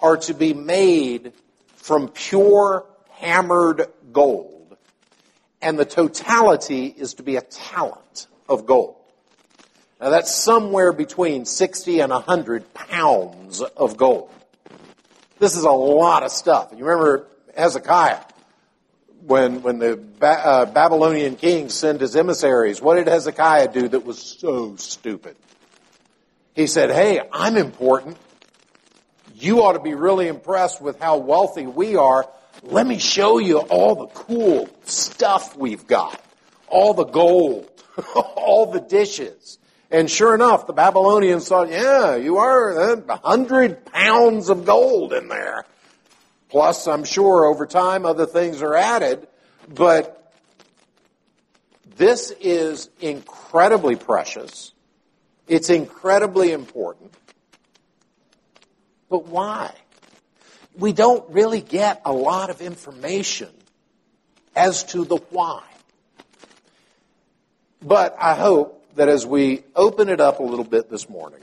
are 0.00 0.16
to 0.18 0.34
be 0.34 0.54
made 0.54 1.32
from 1.76 2.08
pure 2.08 2.86
hammered 3.10 3.86
gold. 4.12 4.76
And 5.60 5.78
the 5.78 5.84
totality 5.84 6.86
is 6.86 7.14
to 7.14 7.22
be 7.22 7.36
a 7.36 7.40
talent 7.40 8.26
of 8.48 8.66
gold. 8.66 8.96
Now 10.00 10.10
that's 10.10 10.34
somewhere 10.34 10.92
between 10.92 11.44
60 11.44 12.00
and 12.00 12.12
100 12.12 12.72
pounds 12.74 13.62
of 13.62 13.96
gold. 13.96 14.30
This 15.38 15.56
is 15.56 15.64
a 15.64 15.70
lot 15.70 16.22
of 16.22 16.30
stuff. 16.30 16.72
You 16.76 16.84
remember 16.84 17.26
Hezekiah 17.56 18.20
when, 19.26 19.62
when 19.62 19.78
the 19.78 19.96
ba- 19.96 20.46
uh, 20.46 20.66
Babylonian 20.66 21.36
king 21.36 21.68
sent 21.68 22.00
his 22.00 22.14
emissaries, 22.14 22.80
what 22.80 22.96
did 22.96 23.06
Hezekiah 23.06 23.72
do 23.72 23.88
that 23.88 24.04
was 24.04 24.20
so 24.20 24.76
stupid? 24.76 25.36
He 26.54 26.66
said, 26.66 26.90
Hey, 26.90 27.20
I'm 27.32 27.56
important. 27.56 28.16
You 29.34 29.62
ought 29.62 29.72
to 29.72 29.80
be 29.80 29.94
really 29.94 30.28
impressed 30.28 30.80
with 30.80 31.00
how 31.00 31.16
wealthy 31.16 31.66
we 31.66 31.96
are. 31.96 32.28
Let 32.62 32.86
me 32.86 32.98
show 32.98 33.38
you 33.38 33.58
all 33.58 33.94
the 33.96 34.06
cool 34.06 34.68
stuff 34.84 35.56
we've 35.56 35.86
got. 35.86 36.20
All 36.68 36.94
the 36.94 37.04
gold, 37.04 37.68
all 38.14 38.70
the 38.70 38.80
dishes. 38.80 39.58
And 39.90 40.10
sure 40.10 40.34
enough, 40.34 40.66
the 40.66 40.72
Babylonians 40.72 41.48
thought, 41.48 41.70
yeah, 41.70 42.16
you 42.16 42.38
are 42.38 42.94
a 42.94 43.16
hundred 43.18 43.84
pounds 43.86 44.48
of 44.48 44.64
gold 44.64 45.12
in 45.12 45.28
there. 45.28 45.64
Plus, 46.54 46.86
I'm 46.86 47.02
sure 47.02 47.46
over 47.46 47.66
time 47.66 48.06
other 48.06 48.26
things 48.26 48.62
are 48.62 48.76
added, 48.76 49.26
but 49.68 50.32
this 51.96 52.30
is 52.40 52.88
incredibly 53.00 53.96
precious. 53.96 54.72
It's 55.48 55.68
incredibly 55.68 56.52
important. 56.52 57.12
But 59.10 59.26
why? 59.26 59.74
We 60.78 60.92
don't 60.92 61.28
really 61.28 61.60
get 61.60 62.02
a 62.04 62.12
lot 62.12 62.50
of 62.50 62.60
information 62.60 63.50
as 64.54 64.84
to 64.92 65.04
the 65.04 65.16
why. 65.30 65.64
But 67.82 68.14
I 68.16 68.36
hope 68.36 68.94
that 68.94 69.08
as 69.08 69.26
we 69.26 69.64
open 69.74 70.08
it 70.08 70.20
up 70.20 70.38
a 70.38 70.44
little 70.44 70.64
bit 70.64 70.88
this 70.88 71.08
morning, 71.08 71.40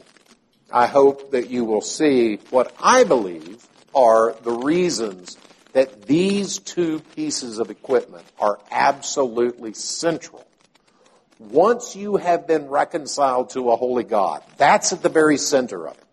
I 0.72 0.88
hope 0.88 1.32
that 1.32 1.50
you 1.50 1.66
will 1.66 1.82
see 1.82 2.40
what 2.50 2.74
I 2.82 3.04
believe 3.04 3.68
are 3.94 4.36
the 4.44 4.52
reasons 4.52 5.38
that 5.74 6.04
these 6.04 6.60
two 6.60 7.00
pieces 7.16 7.60
of 7.60 7.70
equipment 7.70 8.26
are 8.40 8.60
absolutely 8.72 9.74
central. 9.74 10.46
Once 11.40 11.96
you 11.96 12.18
have 12.18 12.46
been 12.46 12.68
reconciled 12.68 13.50
to 13.52 13.72
a 13.72 13.76
holy 13.76 14.04
God, 14.04 14.44
that's 14.58 14.94
at 14.94 15.02
the 15.02 15.10
very 15.10 15.38
center 15.38 15.88
of 15.88 15.98
it. 15.98 16.04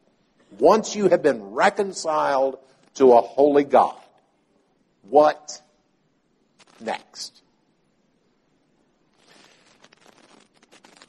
Once 0.59 0.97
you 0.97 1.09
have 1.09 1.23
been 1.23 1.43
reconciled 1.51 2.59
to 2.95 3.13
a 3.13 3.21
holy 3.21 3.65
God, 3.65 3.97
what 5.03 5.61
next? 6.81 7.43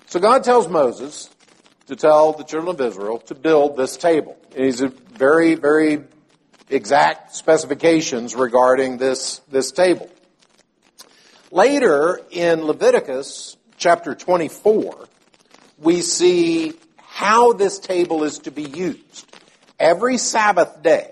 So 0.08 0.20
God 0.20 0.44
tells 0.44 0.68
Moses 0.68 1.30
to 1.88 1.96
tell 1.96 2.34
the 2.34 2.44
children 2.44 2.76
of 2.76 2.82
Israel 2.82 3.20
to 3.20 3.36
build 3.36 3.78
this 3.78 3.96
table. 3.96 4.38
And 4.56 4.66
he's 4.66 4.82
a 4.82 4.88
very, 4.88 5.56
very 5.56 6.04
exact 6.70 7.36
specifications 7.36 8.36
regarding 8.36 8.98
this, 8.98 9.40
this 9.50 9.72
table. 9.72 10.10
Later 11.52 12.22
in 12.30 12.66
Leviticus 12.66 13.58
chapter 13.78 14.14
24, 14.14 15.08
we 15.80 16.02
see 16.02 16.74
how 16.98 17.54
this 17.54 17.80
table 17.80 18.24
is 18.24 18.40
to 18.40 18.52
be 18.52 18.64
used. 18.64 19.26
Every 19.80 20.18
Sabbath 20.18 20.84
day, 20.84 21.12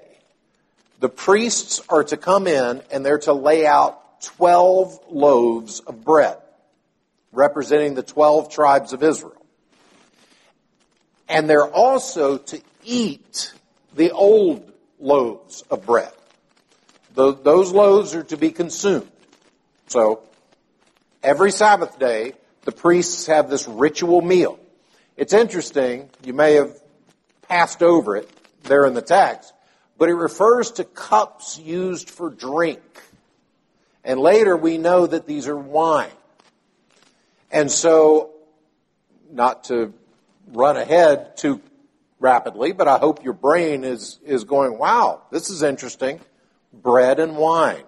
the 0.99 1.09
priests 1.09 1.81
are 1.89 2.03
to 2.05 2.17
come 2.17 2.47
in 2.47 2.81
and 2.91 3.05
they're 3.05 3.19
to 3.19 3.33
lay 3.33 3.65
out 3.65 4.21
12 4.21 4.99
loaves 5.09 5.79
of 5.81 6.03
bread, 6.03 6.37
representing 7.31 7.95
the 7.95 8.03
12 8.03 8.49
tribes 8.49 8.93
of 8.93 9.03
Israel. 9.03 9.33
And 11.29 11.49
they're 11.49 11.67
also 11.67 12.37
to 12.37 12.61
eat 12.83 13.53
the 13.95 14.11
old 14.11 14.71
loaves 14.99 15.63
of 15.69 15.85
bread. 15.85 16.11
Those 17.13 17.71
loaves 17.71 18.13
are 18.13 18.23
to 18.25 18.37
be 18.37 18.51
consumed. 18.51 19.09
So, 19.87 20.21
every 21.23 21.51
Sabbath 21.51 21.97
day, 21.97 22.33
the 22.63 22.71
priests 22.71 23.27
have 23.27 23.49
this 23.49 23.67
ritual 23.67 24.21
meal. 24.21 24.59
It's 25.15 25.33
interesting, 25.33 26.09
you 26.23 26.33
may 26.33 26.53
have 26.53 26.79
passed 27.47 27.81
over 27.81 28.17
it 28.17 28.29
there 28.63 28.85
in 28.85 28.93
the 28.93 29.01
text, 29.01 29.51
but 29.97 30.09
it 30.09 30.13
refers 30.13 30.71
to 30.71 30.83
cups 30.83 31.57
used 31.57 32.09
for 32.09 32.29
drink. 32.29 32.81
And 34.03 34.19
later 34.19 34.55
we 34.55 34.77
know 34.77 35.07
that 35.07 35.25
these 35.25 35.47
are 35.47 35.57
wine. 35.57 36.11
And 37.51 37.71
so, 37.71 38.31
not 39.31 39.65
to 39.65 39.93
run 40.47 40.77
ahead 40.77 41.37
too 41.37 41.61
rapidly, 42.19 42.71
but 42.71 42.87
I 42.87 42.97
hope 42.97 43.23
your 43.23 43.33
brain 43.33 43.83
is, 43.83 44.19
is 44.25 44.43
going, 44.43 44.77
wow, 44.77 45.21
this 45.31 45.49
is 45.49 45.63
interesting. 45.63 46.19
Bread 46.73 47.19
and 47.19 47.37
wine 47.37 47.83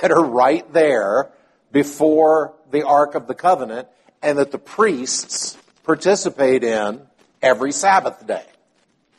that 0.00 0.10
are 0.10 0.24
right 0.24 0.70
there 0.72 1.30
before 1.72 2.54
the 2.70 2.86
Ark 2.86 3.14
of 3.14 3.26
the 3.26 3.34
Covenant 3.34 3.88
and 4.22 4.38
that 4.38 4.50
the 4.50 4.58
priests 4.58 5.56
participate 5.84 6.64
in 6.64 7.00
every 7.42 7.72
Sabbath 7.72 8.26
day. 8.26 8.44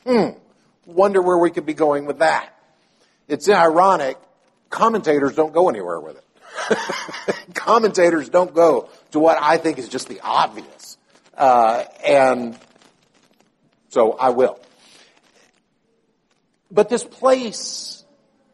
Hmm. 0.06 0.30
Wonder 0.86 1.20
where 1.20 1.38
we 1.38 1.50
could 1.50 1.66
be 1.66 1.74
going 1.74 2.06
with 2.06 2.20
that. 2.20 2.54
It's 3.26 3.48
ironic. 3.48 4.16
Commentators 4.70 5.34
don't 5.34 5.52
go 5.52 5.68
anywhere 5.68 6.00
with 6.00 6.16
it. 6.16 6.24
Commentators 7.54 8.28
don't 8.28 8.54
go 8.54 8.88
to 9.12 9.18
what 9.18 9.38
I 9.40 9.58
think 9.58 9.78
is 9.78 9.88
just 9.88 10.08
the 10.08 10.20
obvious. 10.20 10.96
Uh, 11.36 11.84
and 12.04 12.58
so 13.88 14.12
I 14.12 14.30
will. 14.30 14.58
But 16.70 16.88
this 16.88 17.04
place 17.04 18.04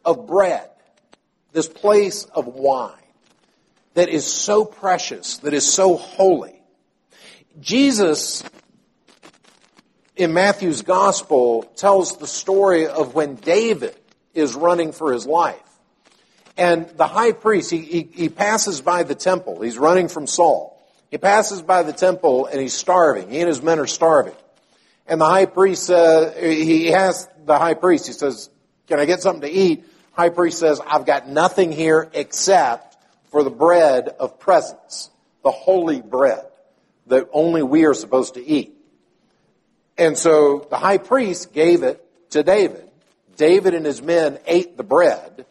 of 0.05 0.27
bread, 0.27 0.69
this 1.53 1.69
place 1.69 2.25
of 2.25 2.47
wine, 2.47 2.93
that 3.95 4.09
is 4.09 4.27
so 4.27 4.65
precious, 4.65 5.39
that 5.39 5.55
is 5.55 5.71
so 5.71 5.97
holy. 5.97 6.61
Jesus, 7.61 8.43
in 10.17 10.33
Matthew's 10.33 10.83
gospel, 10.83 11.63
tells 11.77 12.19
the 12.19 12.27
story 12.27 12.87
of 12.87 13.15
when 13.15 13.37
David 13.37 13.97
is 14.35 14.55
running 14.55 14.93
for 14.93 15.13
his 15.13 15.27
life. 15.27 15.61
And 16.57 16.89
the 16.91 17.07
high 17.07 17.33
priest, 17.33 17.71
he, 17.71 17.79
he, 17.79 18.09
he 18.13 18.29
passes 18.29 18.81
by 18.81 19.03
the 19.03 19.15
temple. 19.15 19.61
He's 19.61 19.79
running 19.79 20.09
from 20.09 20.27
Saul. 20.27 20.71
He 21.11 21.19
passes 21.19 21.63
by 21.63 21.83
the 21.83 21.93
temple 21.93 22.47
and 22.47 22.61
he's 22.61 22.75
starving. 22.75 23.31
He 23.31 23.41
and 23.41 23.49
his 23.49 23.63
men 23.63 23.79
are 23.79 23.87
starving. 23.87 24.35
And 25.07 25.21
the 25.21 25.27
high 25.27 25.47
priest, 25.47 25.91
uh, 25.91 26.33
he 26.33 26.93
asks 26.93 27.31
the 27.45 27.59
high 27.59 27.75
priest, 27.75 28.07
he 28.07 28.13
says, 28.13 28.49
can 28.87 28.99
I 28.99 29.05
get 29.05 29.23
something 29.23 29.43
to 29.43 29.51
eat? 29.51 29.85
High 30.13 30.29
priest 30.29 30.59
says, 30.59 30.81
I've 30.87 31.07
got 31.07 31.29
nothing 31.29 31.73
here 31.73 32.09
except 32.13 32.97
for 33.31 33.43
the 33.43 33.51
bread 33.51 34.09
of 34.09 34.39
presence, 34.39 35.11
the 35.43 35.51
holy 35.51 36.01
bread 36.01 36.45
that 37.07 37.29
only 37.33 37.63
we 37.63 37.85
are 37.85 37.95
supposed 37.95 38.35
to 38.35 38.45
eat. 38.45 38.75
And 39.99 40.17
so 40.17 40.67
the 40.71 40.77
high 40.77 40.99
priest 40.99 41.53
gave 41.53 41.83
it 41.83 42.05
to 42.31 42.43
David. 42.43 42.89
David 43.37 43.75
and 43.75 43.85
his 43.85 44.01
men 44.01 44.39
ate 44.47 44.77
the 44.77 44.85
bread. 44.85 45.47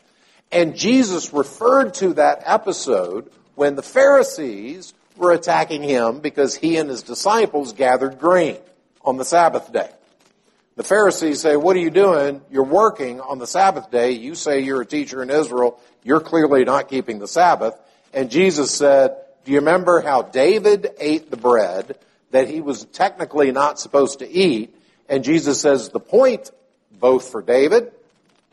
And 0.52 0.78
Jesus 0.78 1.34
referred 1.34 1.96
to 1.96 2.14
that 2.14 2.44
episode 2.46 3.32
when 3.56 3.76
the 3.76 3.84
Pharisees 3.84 4.94
were 5.16 5.32
attacking 5.32 5.84
him 5.84 6.20
because 6.20 6.56
he 6.56 6.78
and 6.78 6.90
his 6.90 7.04
disciples 7.04 7.74
gathered 7.74 8.20
grain 8.20 8.58
on 9.04 9.18
the 9.18 9.26
Sabbath 9.26 9.72
day. 9.72 9.90
The 10.76 10.84
Pharisees 10.84 11.40
say, 11.40 11.56
what 11.56 11.76
are 11.76 11.80
you 11.80 11.92
doing? 11.92 12.42
You're 12.50 12.64
working 12.64 13.22
on 13.22 13.38
the 13.38 13.46
Sabbath 13.46 13.92
day. 13.92 14.12
You 14.12 14.34
say 14.34 14.62
you're 14.62 14.82
a 14.82 14.86
teacher 14.86 15.22
in 15.22 15.30
Israel. 15.30 15.80
You're 16.04 16.20
clearly 16.20 16.66
not 16.66 16.88
keeping 16.88 17.20
the 17.20 17.28
Sabbath. 17.28 17.80
And 18.12 18.32
Jesus 18.32 18.72
said, 18.72 19.16
do 19.46 19.52
you 19.52 19.60
remember 19.60 20.02
how 20.02 20.24
David 20.24 20.90
ate 21.00 21.30
the 21.30 21.38
bread 21.38 21.98
that 22.32 22.48
he 22.48 22.62
was 22.62 22.86
technically 22.86 23.52
not 23.52 23.80
supposed 23.80 24.20
to 24.20 24.30
eat? 24.30 24.76
And 25.08 25.24
Jesus 25.24 25.62
says, 25.62 25.90
the 25.90 26.00
point, 26.00 26.50
both 26.92 27.30
for 27.30 27.42
David 27.42 27.92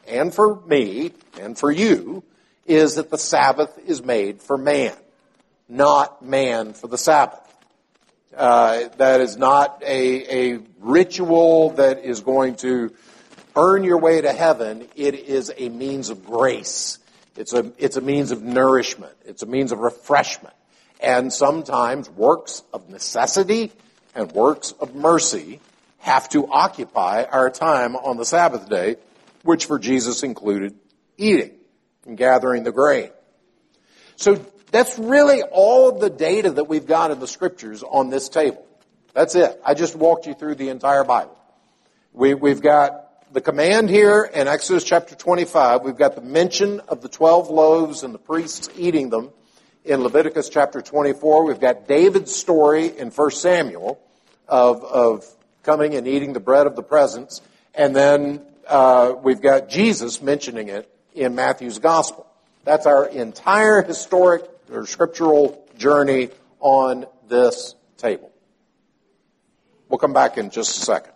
and 0.07 0.35
for 0.35 0.61
me 0.67 1.13
and 1.41 1.57
for 1.57 1.71
you, 1.71 2.23
is 2.67 2.97
that 2.97 3.11
the 3.11 3.19
Sabbath 3.19 3.79
is 3.87 4.05
made 4.05 4.43
for 4.43 4.59
man, 4.59 4.95
not 5.69 6.23
man 6.23 6.75
for 6.75 6.89
the 6.89 6.99
Sabbath. 6.99 7.41
Uh, 8.37 8.89
that 8.97 9.21
is 9.21 9.37
not 9.37 9.83
a, 9.85 10.55
a 10.55 10.61
ritual 10.79 11.71
that 11.71 12.05
is 12.05 12.21
going 12.21 12.55
to 12.57 12.95
earn 13.57 13.83
your 13.83 13.99
way 13.99 14.21
to 14.21 14.33
heaven. 14.33 14.87
It 14.95 15.15
is 15.15 15.53
a 15.57 15.69
means 15.69 16.11
of 16.11 16.25
grace. 16.25 16.99
It's 17.37 17.53
a, 17.53 17.73
it's 17.77 17.97
a 17.97 18.01
means 18.01 18.31
of 18.31 18.43
nourishment. 18.43 19.15
It's 19.25 19.43
a 19.43 19.47
means 19.47 19.73
of 19.73 19.81
refreshment. 19.81 20.55
And 21.01 21.33
sometimes 21.33 22.09
works 22.11 22.63
of 22.73 22.89
necessity 22.89 23.73
and 24.15 24.31
works 24.33 24.73
of 24.73 24.95
mercy 24.95 25.61
have 25.99 26.29
to 26.31 26.47
occupy 26.47 27.25
our 27.25 27.51
time 27.51 27.97
on 27.97 28.17
the 28.17 28.25
Sabbath 28.25 28.69
day, 28.69 28.97
which 29.43 29.67
for 29.67 29.79
Jesus 29.79 30.23
included 30.23 30.75
eating 31.17 31.53
and 32.07 32.17
gathering 32.17 32.63
the 32.63 32.73
grain. 32.73 33.11
So 34.17 34.37
that's 34.71 34.99
really 34.99 35.43
all 35.43 35.89
of 35.89 36.01
the 36.01 36.11
data 36.11 36.51
that 36.53 36.65
we've 36.65 36.87
got 36.87 37.11
in 37.11 37.21
the 37.21 37.27
scriptures 37.27 37.83
on 37.83 38.11
this 38.11 38.29
table. 38.29 38.65
That's 39.15 39.35
it. 39.35 39.61
I 39.65 39.75
just 39.75 39.97
walked 39.97 40.27
you 40.27 40.35
through 40.35 40.55
the 40.57 40.69
entire 40.69 41.05
Bible. 41.05 41.37
We, 42.13 42.35
we've 42.35 42.61
got 42.61 43.33
the 43.33 43.41
command 43.41 43.91
here 43.91 44.23
in 44.23 44.49
Exodus 44.49 44.85
chapter 44.85 45.15
25. 45.15 45.83
We've 45.83 45.97
got 45.97 46.15
the 46.15 46.21
mention 46.21 46.81
of 46.81 47.01
the 47.01 47.09
12 47.09 47.51
loaves 47.51 48.03
and 48.03 48.15
the 48.15 48.19
priests 48.19 48.69
eating 48.77 49.11
them 49.11 49.31
in 49.85 50.03
Leviticus 50.03 50.49
chapter 50.49 50.81
24. 50.81 51.45
We've 51.45 51.61
got 51.61 51.89
David's 51.89 52.35
story 52.35 52.87
in 52.87 53.11
1 53.11 53.31
Samuel 53.33 54.01
of, 54.49 54.85
of 54.85 55.25
coming 55.63 55.95
and 55.95 56.07
eating 56.07 56.33
the 56.33 56.41
bread 56.41 56.67
of 56.67 56.77
the 56.77 56.83
presence. 56.83 57.41
And 57.75 57.95
then 57.95 58.43
uh, 58.69 59.15
we've 59.23 59.41
got 59.41 59.69
Jesus 59.69 60.23
mentioning 60.23 60.69
it 60.69 60.93
in 61.15 61.35
Matthew's 61.35 61.79
gospel. 61.79 62.27
That's 62.65 62.87
our 62.87 63.07
entire 63.07 63.83
historic 63.83 64.45
or 64.71 64.87
scriptural 64.87 65.67
journey 65.77 66.31
on 66.61 67.07
this 67.29 67.75
table. 67.97 68.31
We'll 69.89 69.99
come 69.99 70.13
back 70.13 70.39
in 70.39 70.51
just 70.51 70.79
a 70.79 70.81
second. 70.85 71.13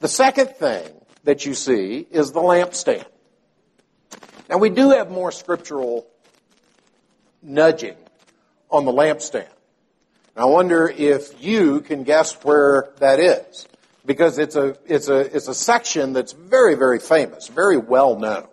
The 0.00 0.08
second 0.08 0.50
thing 0.50 0.88
that 1.24 1.44
you 1.44 1.54
see 1.54 2.06
is 2.10 2.32
the 2.32 2.40
lampstand. 2.40 3.04
Now 4.48 4.58
we 4.58 4.70
do 4.70 4.90
have 4.90 5.10
more 5.10 5.32
scriptural 5.32 6.06
nudging 7.42 7.96
on 8.70 8.84
the 8.84 8.92
lampstand. 8.92 9.48
I 10.36 10.44
wonder 10.44 10.88
if 10.88 11.42
you 11.42 11.80
can 11.80 12.04
guess 12.04 12.32
where 12.44 12.90
that 12.98 13.18
is. 13.18 13.66
Because 14.06 14.38
it's 14.38 14.56
a, 14.56 14.76
it's 14.86 15.08
a, 15.08 15.18
it's 15.18 15.48
a 15.48 15.54
section 15.54 16.14
that's 16.14 16.32
very, 16.32 16.76
very 16.76 16.98
famous, 16.98 17.48
very 17.48 17.76
well 17.76 18.16
known, 18.18 18.46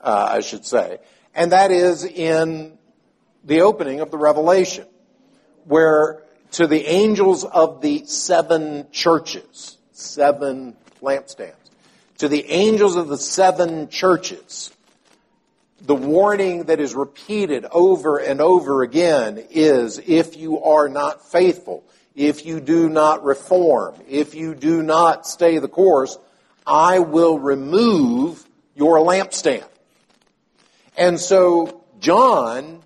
uh, 0.00 0.28
I 0.32 0.40
should 0.40 0.64
say. 0.64 0.98
And 1.34 1.52
that 1.52 1.70
is 1.70 2.04
in 2.04 2.77
the 3.44 3.62
opening 3.62 4.00
of 4.00 4.10
the 4.10 4.18
Revelation, 4.18 4.86
where 5.64 6.22
to 6.52 6.66
the 6.66 6.86
angels 6.86 7.44
of 7.44 7.80
the 7.80 8.04
seven 8.06 8.86
churches, 8.90 9.78
seven 9.92 10.76
lampstands, 11.02 11.54
to 12.18 12.28
the 12.28 12.50
angels 12.50 12.96
of 12.96 13.08
the 13.08 13.18
seven 13.18 13.88
churches, 13.88 14.72
the 15.80 15.94
warning 15.94 16.64
that 16.64 16.80
is 16.80 16.94
repeated 16.94 17.64
over 17.70 18.18
and 18.18 18.40
over 18.40 18.82
again 18.82 19.44
is 19.50 20.00
if 20.04 20.36
you 20.36 20.62
are 20.62 20.88
not 20.88 21.30
faithful, 21.30 21.84
if 22.16 22.44
you 22.44 22.58
do 22.60 22.88
not 22.88 23.22
reform, 23.22 23.94
if 24.08 24.34
you 24.34 24.54
do 24.54 24.82
not 24.82 25.26
stay 25.26 25.58
the 25.58 25.68
course, 25.68 26.18
I 26.66 26.98
will 26.98 27.38
remove 27.38 28.44
your 28.74 28.98
lampstand. 28.98 29.64
And 30.96 31.20
so 31.20 31.84
John 32.00 32.82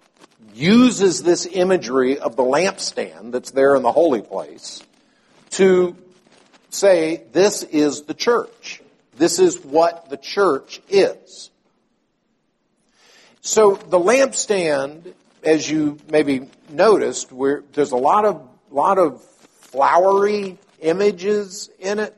uses 0.55 1.23
this 1.23 1.47
imagery 1.47 2.19
of 2.19 2.37
the 2.37 2.43
lampstand 2.43 3.33
that's 3.33 3.51
there 3.51 3.77
in 3.77 3.83
the 3.83 3.93
holy 3.93 4.23
place 4.23 4.83
to 5.51 5.97
say 6.71 7.25
this 7.33 7.63
is 7.63 8.03
the 8.03 8.15
church. 8.15 8.83
This 9.17 9.39
is 9.39 9.61
what 9.61 10.09
the 10.09 10.17
church 10.17 10.81
is. 10.89 11.51
So 13.41 13.75
the 13.75 13.99
lampstand, 13.99 15.13
as 15.43 15.69
you 15.69 15.99
maybe 16.11 16.49
noticed, 16.71 17.33
where 17.33 17.63
there's 17.73 17.93
a 17.93 17.97
lot 17.97 18.25
of 18.25 18.49
lot 18.71 18.99
of 18.99 19.23
flowery 19.23 20.59
images 20.81 21.69
in 21.79 21.99
it. 21.99 22.17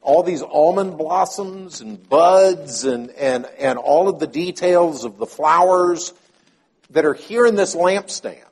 All 0.00 0.22
these 0.22 0.42
almond 0.42 0.98
blossoms 0.98 1.80
and 1.80 2.08
buds 2.08 2.84
and, 2.84 3.10
and, 3.10 3.46
and 3.58 3.78
all 3.78 4.08
of 4.08 4.18
the 4.18 4.26
details 4.26 5.04
of 5.04 5.16
the 5.16 5.26
flowers 5.26 6.12
that 6.92 7.04
are 7.04 7.14
here 7.14 7.46
in 7.46 7.54
this 7.54 7.74
lampstand. 7.74 8.44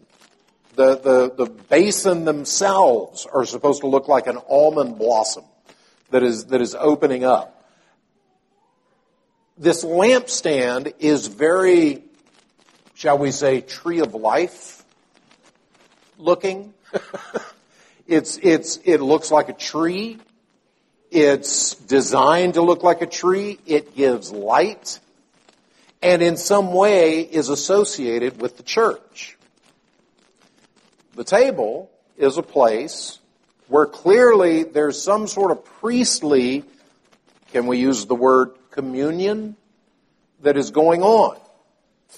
The, 0.76 0.96
the, 0.96 1.44
the 1.44 1.50
basin 1.50 2.24
themselves 2.24 3.26
are 3.26 3.44
supposed 3.44 3.81
to 3.81 3.87
look 3.87 4.09
like 4.09 4.26
an 4.26 4.38
almond 4.48 4.98
blossom 4.98 5.44
that 6.11 6.22
is, 6.22 6.46
that 6.46 6.61
is 6.61 6.74
opening 6.74 7.24
up 7.24 7.61
this 9.61 9.85
lampstand 9.85 10.94
is 11.00 11.26
very, 11.26 12.03
shall 12.94 13.18
we 13.18 13.31
say, 13.31 13.61
tree 13.61 14.00
of 14.00 14.14
life 14.14 14.83
looking. 16.16 16.72
it's, 18.07 18.38
it's, 18.38 18.79
it 18.85 19.03
looks 19.03 19.31
like 19.31 19.50
a 19.50 19.53
tree. 19.53 20.16
It's 21.11 21.74
designed 21.74 22.55
to 22.55 22.62
look 22.62 22.83
like 22.83 23.03
a 23.03 23.07
tree. 23.07 23.59
It 23.66 23.94
gives 23.94 24.33
light. 24.33 24.98
And 26.03 26.23
in 26.23 26.37
some 26.37 26.73
way 26.73 27.21
is 27.21 27.49
associated 27.49 28.41
with 28.41 28.57
the 28.57 28.63
church. 28.63 29.37
The 31.15 31.25
table 31.25 31.91
is 32.17 32.39
a 32.39 32.43
place 32.43 33.19
where 33.69 33.87
clearly 33.87 34.65
there's 34.65 35.01
some 35.01 35.27
sort 35.27 35.51
of 35.51 35.65
priestly, 35.65 36.65
can 37.53 37.67
we 37.67 37.79
use 37.79 38.07
the 38.07 38.15
word 38.15 38.51
communion 38.71 39.57
that 40.43 40.57
is 40.57 40.71
going 40.71 41.03
on. 41.03 41.37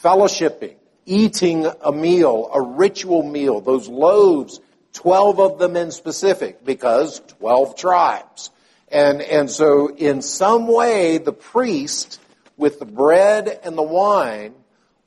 Fellowshipping, 0.01 0.77
eating 1.07 1.67
a 1.83 1.93
meal, 1.93 2.51
a 2.55 2.61
ritual 2.61 3.23
meal, 3.23 3.61
those 3.61 3.89
loaves, 3.89 4.61
12 4.95 5.41
of 5.41 5.59
them 5.59 5.77
in 5.77 5.91
specific, 5.91 6.65
because 6.65 7.21
12 7.39 7.77
tribes. 7.77 8.51
And, 8.89 9.23
and 9.23 9.51
so 9.51 9.95
in 9.95 10.23
some 10.23 10.67
way, 10.67 11.19
the 11.19 11.33
priest, 11.33 12.21
with 12.63 12.79
the 12.79 12.87
bread 12.87 13.61
and 13.65 13.77
the 13.77 13.83
wine, 13.83 14.55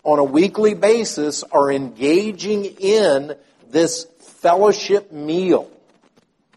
on 0.03 0.19
a 0.19 0.23
weekly 0.23 0.73
basis, 0.73 1.41
are 1.41 1.71
engaging 1.71 2.65
in 2.65 3.33
this 3.71 4.05
fellowship 4.41 5.13
meal 5.13 5.71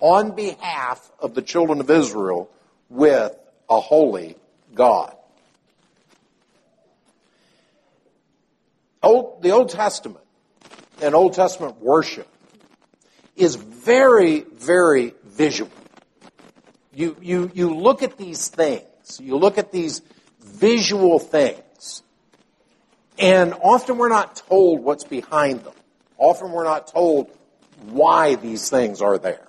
on 0.00 0.34
behalf 0.34 1.11
of 1.20 1.34
the 1.34 1.40
children 1.40 1.78
of 1.78 1.88
Israel 1.88 2.50
with 2.90 3.32
a 3.70 3.80
holy 3.80 4.34
God. 4.74 5.14
Old, 9.00 9.40
the 9.40 9.52
Old 9.52 9.70
Testament 9.70 10.24
and 11.00 11.14
Old 11.14 11.34
Testament 11.34 11.80
worship 11.80 12.26
is 13.37 13.54
very, 13.54 14.40
very 14.40 15.14
visual. 15.24 15.70
You, 16.92 17.16
you, 17.22 17.52
you 17.54 17.72
look 17.72 18.02
at 18.02 18.18
these 18.18 18.48
things, 18.48 19.20
you 19.22 19.37
look 19.37 19.58
at 19.58 19.70
these 19.70 20.02
visual 20.58 21.18
things, 21.18 22.02
and 23.18 23.54
often 23.54 23.98
we're 23.98 24.08
not 24.08 24.36
told 24.48 24.82
what's 24.82 25.04
behind 25.04 25.60
them. 25.64 25.74
Often 26.16 26.52
we're 26.52 26.64
not 26.64 26.88
told 26.88 27.30
why 27.86 28.34
these 28.34 28.68
things 28.68 29.00
are 29.00 29.18
there. 29.18 29.46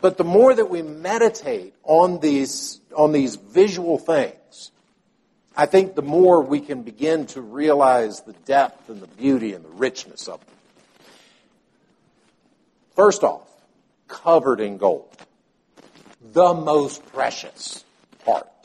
But 0.00 0.16
the 0.16 0.24
more 0.24 0.54
that 0.54 0.70
we 0.70 0.82
meditate 0.82 1.74
on 1.82 2.20
these, 2.20 2.80
on 2.96 3.12
these 3.12 3.36
visual 3.36 3.98
things, 3.98 4.70
I 5.56 5.66
think 5.66 5.94
the 5.94 6.02
more 6.02 6.42
we 6.42 6.60
can 6.60 6.82
begin 6.82 7.26
to 7.28 7.40
realize 7.40 8.22
the 8.22 8.32
depth 8.32 8.88
and 8.88 9.00
the 9.00 9.06
beauty 9.06 9.52
and 9.52 9.64
the 9.64 9.68
richness 9.68 10.28
of 10.28 10.40
them. 10.40 10.54
First 12.94 13.22
off, 13.22 13.48
covered 14.08 14.60
in 14.60 14.78
gold. 14.78 15.14
The 16.32 16.54
most 16.54 17.04
precious 17.12 17.84
part 18.24 18.59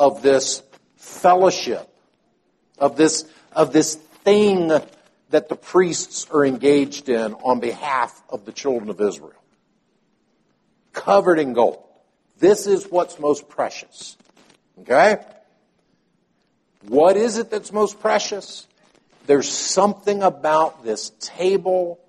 of 0.00 0.22
this 0.22 0.62
fellowship, 0.96 1.88
of 2.78 2.96
this, 2.96 3.24
of 3.52 3.72
this 3.72 3.94
thing 3.94 4.68
that 5.30 5.48
the 5.48 5.54
priests 5.54 6.26
are 6.32 6.44
engaged 6.44 7.08
in 7.08 7.34
on 7.34 7.60
behalf 7.60 8.20
of 8.28 8.44
the 8.44 8.52
children 8.52 8.90
of 8.90 9.00
Israel 9.00 9.34
covered 10.92 11.38
in 11.38 11.52
gold. 11.52 11.82
This 12.38 12.66
is 12.66 12.86
what's 12.90 13.18
most 13.18 13.48
precious. 13.48 14.16
Okay? 14.80 15.18
What 16.88 17.16
is 17.16 17.36
it 17.36 17.50
that's 17.50 17.72
most 17.72 18.00
precious? 18.00 18.66
There's 19.26 19.48
something 19.48 20.22
about 20.22 20.82
this 20.82 21.12
table, 21.20 22.00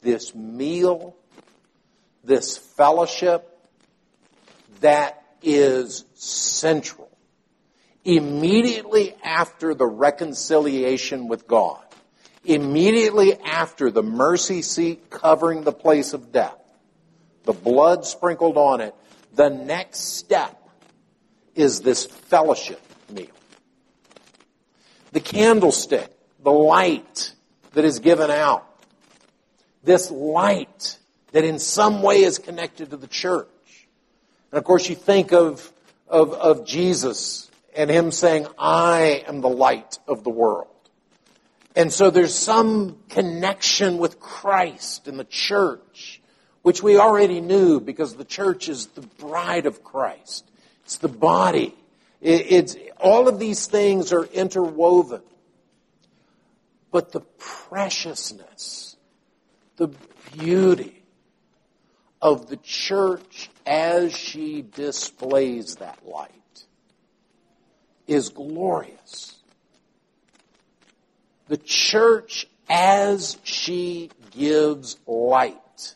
this 0.00 0.34
meal, 0.34 1.16
this 2.22 2.56
fellowship 2.56 3.44
that 4.80 5.22
is 5.42 6.04
central. 6.14 7.10
Immediately 8.04 9.14
after 9.22 9.74
the 9.74 9.86
reconciliation 9.86 11.28
with 11.28 11.46
God, 11.46 11.82
immediately 12.44 13.34
after 13.34 13.90
the 13.90 14.02
mercy 14.02 14.62
seat 14.62 15.10
covering 15.10 15.62
the 15.62 15.72
place 15.72 16.12
of 16.12 16.32
death, 16.32 16.56
the 17.44 17.52
blood 17.52 18.04
sprinkled 18.04 18.56
on 18.56 18.80
it. 18.80 18.94
The 19.34 19.50
next 19.50 20.16
step 20.16 20.56
is 21.54 21.80
this 21.80 22.06
fellowship 22.06 22.80
meal. 23.10 23.26
The 25.12 25.20
candlestick, 25.20 26.10
the 26.42 26.52
light 26.52 27.32
that 27.72 27.84
is 27.84 27.98
given 27.98 28.30
out. 28.30 28.64
This 29.82 30.10
light 30.10 30.98
that 31.32 31.44
in 31.44 31.58
some 31.58 32.02
way 32.02 32.22
is 32.22 32.38
connected 32.38 32.90
to 32.90 32.96
the 32.96 33.06
church. 33.06 33.48
And 34.50 34.58
of 34.58 34.64
course 34.64 34.88
you 34.88 34.94
think 34.94 35.32
of, 35.32 35.72
of, 36.08 36.32
of 36.32 36.66
Jesus 36.66 37.50
and 37.74 37.90
him 37.90 38.10
saying, 38.10 38.46
I 38.58 39.24
am 39.26 39.40
the 39.40 39.48
light 39.48 39.98
of 40.08 40.24
the 40.24 40.30
world. 40.30 40.68
And 41.76 41.92
so 41.92 42.10
there's 42.10 42.34
some 42.34 42.98
connection 43.08 43.98
with 43.98 44.18
Christ 44.18 45.06
and 45.06 45.18
the 45.18 45.24
church 45.24 46.20
which 46.62 46.82
we 46.82 46.98
already 46.98 47.40
knew 47.40 47.80
because 47.80 48.16
the 48.16 48.24
church 48.24 48.68
is 48.68 48.86
the 48.88 49.00
bride 49.00 49.64
of 49.66 49.84
Christ. 49.84 50.44
It's 50.84 50.98
the 50.98 51.08
body. 51.08 51.74
it's, 52.20 52.76
all 52.98 53.28
of 53.28 53.38
these 53.38 53.66
things 53.66 54.12
are 54.12 54.24
interwoven. 54.24 55.22
But 56.90 57.12
the 57.12 57.20
preciousness, 57.20 58.96
the 59.76 59.90
beauty 60.36 61.02
of 62.20 62.48
the 62.48 62.56
church 62.56 63.50
as 63.68 64.16
she 64.16 64.62
displays 64.62 65.76
that 65.76 65.98
light 66.06 66.64
is 68.06 68.30
glorious. 68.30 69.36
The 71.48 71.58
church 71.58 72.46
as 72.70 73.36
she 73.42 74.10
gives 74.30 74.96
light 75.06 75.94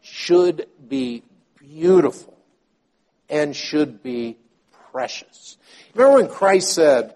should 0.00 0.66
be 0.88 1.22
beautiful 1.58 2.38
and 3.28 3.54
should 3.54 4.02
be 4.02 4.38
precious. 4.90 5.58
Remember 5.94 6.16
when 6.16 6.28
Christ 6.28 6.72
said, 6.72 7.14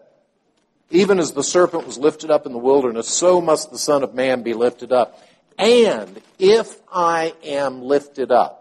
even 0.90 1.18
as 1.18 1.32
the 1.32 1.42
serpent 1.42 1.86
was 1.86 1.96
lifted 1.96 2.30
up 2.30 2.44
in 2.44 2.52
the 2.52 2.58
wilderness, 2.58 3.08
so 3.08 3.40
must 3.40 3.70
the 3.70 3.78
Son 3.78 4.02
of 4.02 4.14
Man 4.14 4.42
be 4.42 4.52
lifted 4.52 4.92
up. 4.92 5.22
And 5.58 6.20
if 6.38 6.80
I 6.92 7.34
am 7.44 7.82
lifted 7.82 8.30
up, 8.30 8.57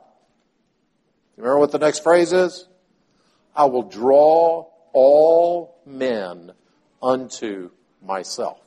remember 1.38 1.60
what 1.60 1.71
the 1.71 1.80
next 1.80 2.04
phrase 2.04 2.34
is? 2.34 2.67
I 3.56 3.65
will 3.65 3.84
draw 3.84 4.67
all 4.93 5.80
men 5.86 6.52
unto 7.02 7.71
myself. 8.04 8.60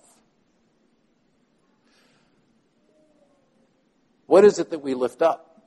What 4.26 4.44
is 4.44 4.58
it 4.60 4.70
that 4.70 4.78
we 4.80 4.94
lift 4.94 5.22
up? 5.22 5.60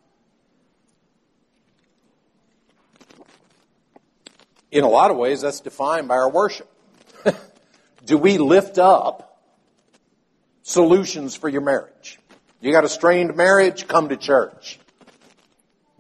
In 4.72 4.84
a 4.84 4.89
lot 4.89 5.12
of 5.12 5.18
ways, 5.18 5.42
that's 5.42 5.60
defined 5.60 6.08
by 6.08 6.16
our 6.16 6.30
worship. 6.30 6.70
Do 8.06 8.18
we 8.18 8.38
lift 8.38 8.80
up 8.80 9.42
solutions 10.63 11.36
for 11.36 11.48
your 11.48 11.62
marriage? 11.62 12.20
You 12.60 12.72
got 12.72 12.86
a 12.86 12.89
strained 12.89 13.36
marriage? 13.36 13.88
Come 13.88 14.10
to 14.10 14.18
church. 14.18 14.80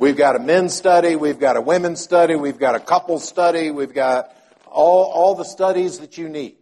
We've 0.03 0.17
got 0.17 0.35
a 0.35 0.39
men's 0.39 0.73
study, 0.73 1.15
we've 1.15 1.39
got 1.39 1.55
a 1.55 1.61
women's 1.61 2.01
study, 2.01 2.35
we've 2.35 2.59
got 2.59 2.75
a 2.75 2.79
couple 2.81 3.19
study, 3.19 3.71
we've 3.71 3.93
got 3.93 4.35
all, 4.65 5.05
all 5.05 5.33
the 5.33 5.45
studies 5.45 5.99
that 5.99 6.17
you 6.17 6.27
need. 6.27 6.57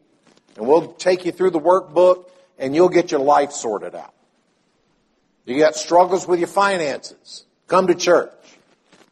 And 0.56 0.68
we'll 0.68 0.94
take 0.94 1.26
you 1.26 1.32
through 1.32 1.50
the 1.50 1.60
workbook 1.60 2.30
and 2.60 2.76
you'll 2.76 2.90
get 2.90 3.10
your 3.10 3.20
life 3.20 3.52
sorted 3.52 3.96
out. 3.96 4.14
You 5.46 5.58
got 5.58 5.74
struggles 5.74 6.28
with 6.28 6.38
your 6.38 6.50
finances. 6.50 7.44
Come 7.66 7.88
to 7.88 7.96
church. 7.96 8.32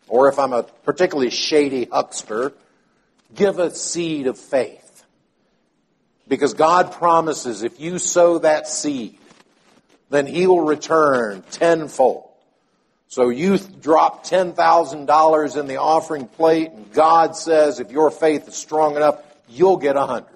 Or 0.08 0.30
if 0.30 0.38
I'm 0.38 0.54
a 0.54 0.62
particularly 0.62 1.32
shady 1.32 1.86
huckster, 1.92 2.54
give 3.34 3.58
a 3.58 3.74
seed 3.74 4.28
of 4.28 4.38
faith. 4.38 5.06
Because 6.28 6.54
God 6.54 6.92
promises 6.92 7.63
if 7.63 7.80
you 7.80 7.98
sow 7.98 8.38
that 8.38 8.68
seed, 8.68 9.18
then 10.12 10.28
He 10.28 10.46
will 10.46 10.62
return 10.62 11.44
tenfold. 11.50 12.29
So 13.10 13.30
you 13.30 13.58
drop 13.58 14.24
$10,000 14.24 15.60
in 15.60 15.65
the 15.65 15.78
offering 15.78 16.28
plate 16.28 16.69
and 16.69 16.93
God 16.93 17.36
says 17.36 17.80
if 17.80 17.91
your 17.91 18.12
faith 18.12 18.48
is 18.48 18.56
strong 18.56 18.95
enough, 18.95 19.19
you'll 19.48 19.78
get 19.78 19.95
a 19.95 20.06
hundred. 20.06 20.30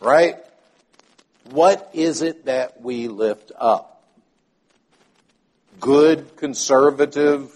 Right? 0.00 0.36
What 1.50 1.90
is 1.94 2.20
it 2.20 2.44
that 2.44 2.82
we 2.82 3.08
lift 3.08 3.52
up? 3.58 4.04
Good, 5.80 6.36
conservative, 6.36 7.50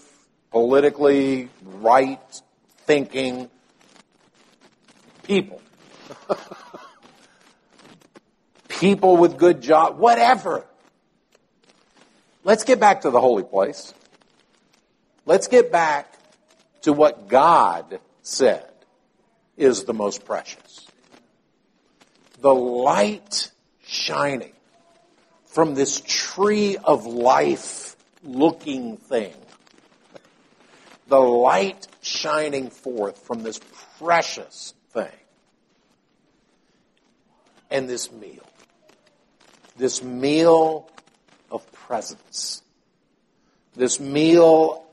politically 0.49 1.49
right 1.63 2.19
thinking 2.87 3.51
people. 5.21 5.61
People 8.67 9.17
with 9.17 9.37
good 9.37 9.61
jobs, 9.61 9.97
whatever. 9.99 10.66
Let's 12.47 12.63
get 12.63 12.79
back 12.79 13.01
to 13.01 13.09
the 13.09 13.19
holy 13.19 13.43
place. 13.43 13.93
Let's 15.25 15.49
get 15.49 15.69
back 15.69 16.17
to 16.83 16.93
what 16.93 17.27
God 17.27 17.99
said 18.21 18.63
is 19.57 19.83
the 19.83 19.93
most 19.93 20.23
precious. 20.23 20.87
The 22.39 22.55
light 22.55 23.51
shining 23.85 24.53
from 25.47 25.75
this 25.75 26.01
tree 26.07 26.77
of 26.77 27.05
life 27.05 27.97
looking 28.23 28.95
thing. 28.95 29.33
The 31.09 31.19
light 31.19 31.85
shining 32.01 32.69
forth 32.69 33.27
from 33.27 33.43
this 33.43 33.59
precious 33.99 34.73
thing 34.93 35.11
and 37.69 37.89
this 37.89 38.09
meal. 38.09 38.47
This 39.75 40.01
meal 40.01 40.89
of 41.51 41.71
presence. 41.71 42.61
This 43.75 43.99
meal 43.99 44.85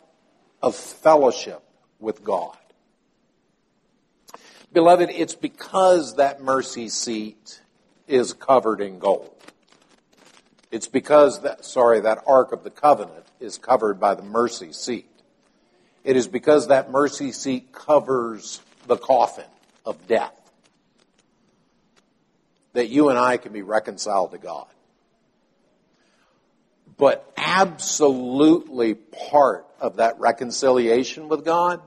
of 0.62 0.76
fellowship 0.76 1.62
with 2.00 2.22
God. 2.22 2.56
Beloved, 4.72 5.10
it's 5.10 5.34
because 5.34 6.16
that 6.16 6.42
mercy 6.42 6.88
seat 6.88 7.60
is 8.08 8.32
covered 8.32 8.80
in 8.80 8.98
gold. 8.98 9.30
It's 10.70 10.88
because 10.88 11.42
that, 11.42 11.64
sorry, 11.64 12.00
that 12.00 12.24
Ark 12.26 12.52
of 12.52 12.64
the 12.64 12.70
Covenant 12.70 13.26
is 13.38 13.58
covered 13.58 14.00
by 14.00 14.14
the 14.14 14.22
mercy 14.22 14.72
seat. 14.72 15.08
It 16.02 16.16
is 16.16 16.26
because 16.26 16.68
that 16.68 16.90
mercy 16.90 17.30
seat 17.30 17.72
covers 17.72 18.60
the 18.86 18.96
coffin 18.96 19.44
of 19.86 20.06
death 20.06 20.34
that 22.74 22.88
you 22.88 23.08
and 23.08 23.18
I 23.18 23.38
can 23.38 23.52
be 23.52 23.62
reconciled 23.62 24.32
to 24.32 24.38
God. 24.38 24.66
But 26.96 27.33
absolutely 27.37 28.94
part 28.94 29.66
of 29.80 29.96
that 29.96 30.18
reconciliation 30.20 31.28
with 31.28 31.44
God 31.44 31.80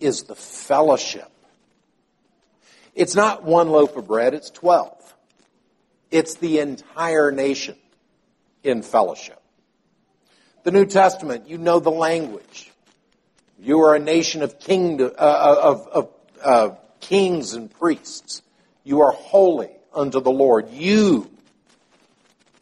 is 0.00 0.24
the 0.24 0.34
fellowship. 0.34 1.30
It's 2.94 3.14
not 3.14 3.44
one 3.44 3.70
loaf 3.70 3.96
of 3.96 4.06
bread, 4.06 4.34
it's 4.34 4.50
12. 4.50 5.14
It's 6.10 6.34
the 6.36 6.58
entire 6.58 7.30
nation 7.30 7.76
in 8.64 8.82
fellowship. 8.82 9.40
The 10.64 10.72
New 10.72 10.86
Testament, 10.86 11.48
you 11.48 11.56
know 11.56 11.80
the 11.80 11.90
language. 11.90 12.70
You 13.58 13.80
are 13.82 13.94
a 13.94 13.98
nation 13.98 14.42
of, 14.42 14.58
kingdom, 14.58 15.12
uh, 15.18 15.56
of, 15.62 15.86
of 15.88 16.08
uh, 16.44 16.70
kings 17.00 17.54
and 17.54 17.70
priests. 17.70 18.42
You 18.84 19.02
are 19.02 19.12
holy 19.12 19.70
unto 19.94 20.20
the 20.20 20.30
Lord. 20.30 20.70
You 20.70 21.30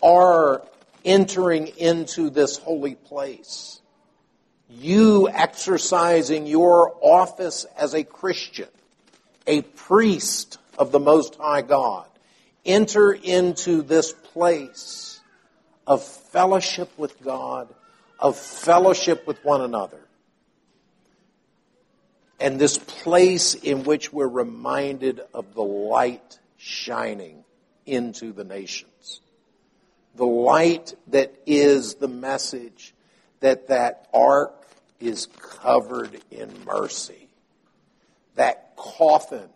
are 0.02 0.62
entering 1.08 1.68
into 1.78 2.28
this 2.28 2.58
holy 2.58 2.94
place. 2.94 3.80
You 4.68 5.28
exercising 5.28 6.46
your 6.46 6.94
office 7.00 7.64
as 7.78 7.94
a 7.94 8.04
Christian, 8.04 8.68
a 9.46 9.62
priest 9.62 10.58
of 10.78 10.92
the 10.92 11.00
Most 11.00 11.36
High 11.36 11.62
God, 11.62 12.06
enter 12.66 13.12
into 13.12 13.80
this 13.80 14.12
place 14.12 15.20
of 15.86 16.04
fellowship 16.04 16.90
with 16.98 17.22
God, 17.22 17.74
of 18.18 18.36
fellowship 18.36 19.26
with 19.26 19.42
one 19.42 19.62
another 19.62 20.00
and 22.40 22.58
this 22.58 22.78
place 22.78 23.54
in 23.54 23.84
which 23.84 24.12
we're 24.12 24.28
reminded 24.28 25.20
of 25.34 25.54
the 25.54 25.62
light 25.62 26.38
shining 26.56 27.44
into 27.86 28.32
the 28.32 28.44
nations. 28.44 29.20
The 30.16 30.26
light 30.26 30.94
that 31.08 31.34
is 31.46 31.94
the 31.96 32.08
message 32.08 32.94
that 33.40 33.68
that 33.68 34.08
ark 34.12 34.66
is 35.00 35.26
covered 35.26 36.20
in 36.30 36.52
mercy. 36.64 37.28
That 38.34 38.74
coffin 38.76 39.48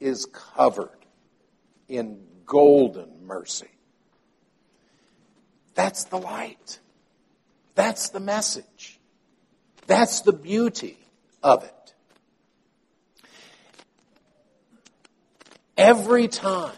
is 0.00 0.26
covered 0.26 0.90
in 1.88 2.20
golden 2.46 3.26
mercy. 3.26 3.68
That's 5.74 6.04
the 6.04 6.18
light. 6.18 6.80
That's 7.74 8.10
the 8.10 8.20
message. 8.20 8.98
That's 9.86 10.20
the 10.20 10.32
beauty 10.32 10.98
of 11.42 11.64
it. 11.64 11.94
Every 15.76 16.28
time, 16.28 16.76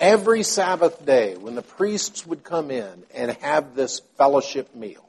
every 0.00 0.42
Sabbath 0.42 1.04
day, 1.04 1.36
when 1.36 1.54
the 1.54 1.62
priests 1.62 2.26
would 2.26 2.44
come 2.44 2.70
in 2.70 3.04
and 3.14 3.32
have 3.42 3.74
this 3.74 4.00
fellowship 4.16 4.74
meal, 4.74 5.08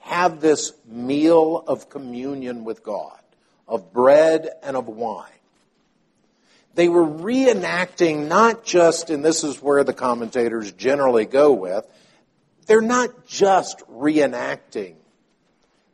have 0.00 0.40
this 0.40 0.72
meal 0.86 1.64
of 1.66 1.88
communion 1.88 2.64
with 2.64 2.82
God, 2.82 3.18
of 3.66 3.92
bread 3.92 4.48
and 4.62 4.76
of 4.76 4.86
wine, 4.86 5.30
they 6.74 6.88
were 6.88 7.06
reenacting 7.06 8.28
not 8.28 8.62
just, 8.62 9.08
and 9.08 9.24
this 9.24 9.44
is 9.44 9.62
where 9.62 9.82
the 9.82 9.94
commentators 9.94 10.70
generally 10.72 11.24
go 11.24 11.52
with, 11.52 11.86
they're 12.66 12.82
not 12.82 13.26
just 13.26 13.78
reenacting 13.90 14.94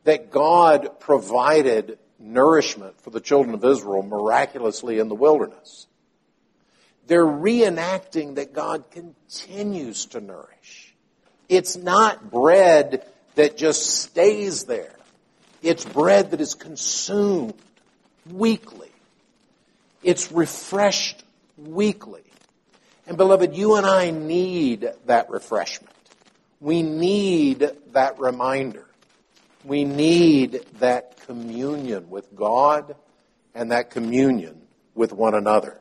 that 0.03 0.29
God 0.29 0.99
provided 0.99 1.97
nourishment 2.19 2.99
for 3.01 3.11
the 3.11 3.21
children 3.21 3.53
of 3.53 3.63
Israel 3.63 4.03
miraculously 4.03 4.99
in 4.99 5.07
the 5.07 5.15
wilderness. 5.15 5.87
They're 7.07 7.25
reenacting 7.25 8.35
that 8.35 8.53
God 8.53 8.85
continues 8.91 10.05
to 10.07 10.21
nourish. 10.21 10.95
It's 11.49 11.75
not 11.75 12.31
bread 12.31 13.05
that 13.35 13.57
just 13.57 13.85
stays 14.01 14.63
there. 14.63 14.95
It's 15.61 15.85
bread 15.85 16.31
that 16.31 16.41
is 16.41 16.55
consumed 16.55 17.55
weekly. 18.29 18.91
It's 20.01 20.31
refreshed 20.31 21.23
weekly. 21.57 22.23
And 23.07 23.17
beloved, 23.17 23.55
you 23.55 23.75
and 23.75 23.85
I 23.85 24.11
need 24.11 24.89
that 25.05 25.29
refreshment. 25.29 25.93
We 26.59 26.81
need 26.81 27.69
that 27.91 28.19
reminder. 28.19 28.85
We 29.65 29.83
need 29.83 30.65
that 30.79 31.25
communion 31.25 32.09
with 32.09 32.33
God 32.35 32.95
and 33.53 33.71
that 33.71 33.89
communion 33.89 34.61
with 34.95 35.13
one 35.13 35.35
another. 35.35 35.79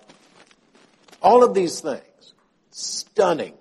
All 1.22 1.44
of 1.44 1.54
these 1.54 1.80
things, 1.80 2.34
stunning, 2.72 3.54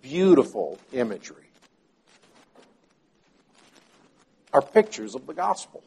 beautiful 0.00 0.78
imagery, 0.92 1.50
are 4.52 4.62
pictures 4.62 5.16
of 5.16 5.26
the 5.26 5.34
gospel. 5.34 5.82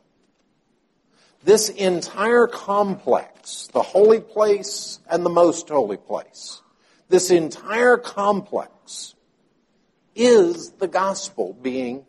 This 1.43 1.69
entire 1.69 2.47
complex, 2.47 3.69
the 3.71 3.81
holy 3.81 4.19
place 4.19 4.99
and 5.09 5.25
the 5.25 5.29
most 5.29 5.69
holy 5.69 5.95
place, 5.95 6.61
this 7.07 7.31
entire 7.31 7.95
complex 7.95 9.15
is 10.13 10.71
the 10.71 10.89
gospel 10.89 11.53
being 11.61 12.05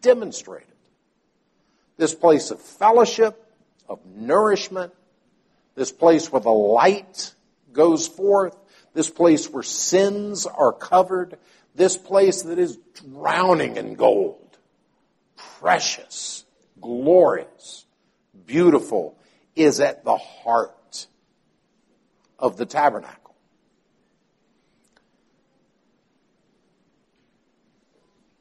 demonstrated. 0.00 0.68
This 1.96 2.14
place 2.14 2.52
of 2.52 2.60
fellowship, 2.60 3.52
of 3.88 3.98
nourishment, 4.06 4.92
this 5.74 5.90
place 5.90 6.30
where 6.30 6.40
the 6.40 6.50
light 6.50 7.34
goes 7.74 8.08
forth, 8.08 8.56
this 8.94 9.10
place 9.10 9.50
where 9.50 9.62
sins 9.62 10.46
are 10.46 10.72
covered, 10.72 11.36
this 11.74 11.96
place 11.96 12.42
that 12.42 12.58
is 12.58 12.78
drowning 12.94 13.76
in 13.76 13.94
gold, 13.94 14.56
precious, 15.36 16.44
glorious, 16.80 17.84
beautiful, 18.46 19.18
is 19.56 19.80
at 19.80 20.04
the 20.04 20.16
heart 20.16 21.06
of 22.38 22.56
the 22.56 22.66
tabernacle. 22.66 23.34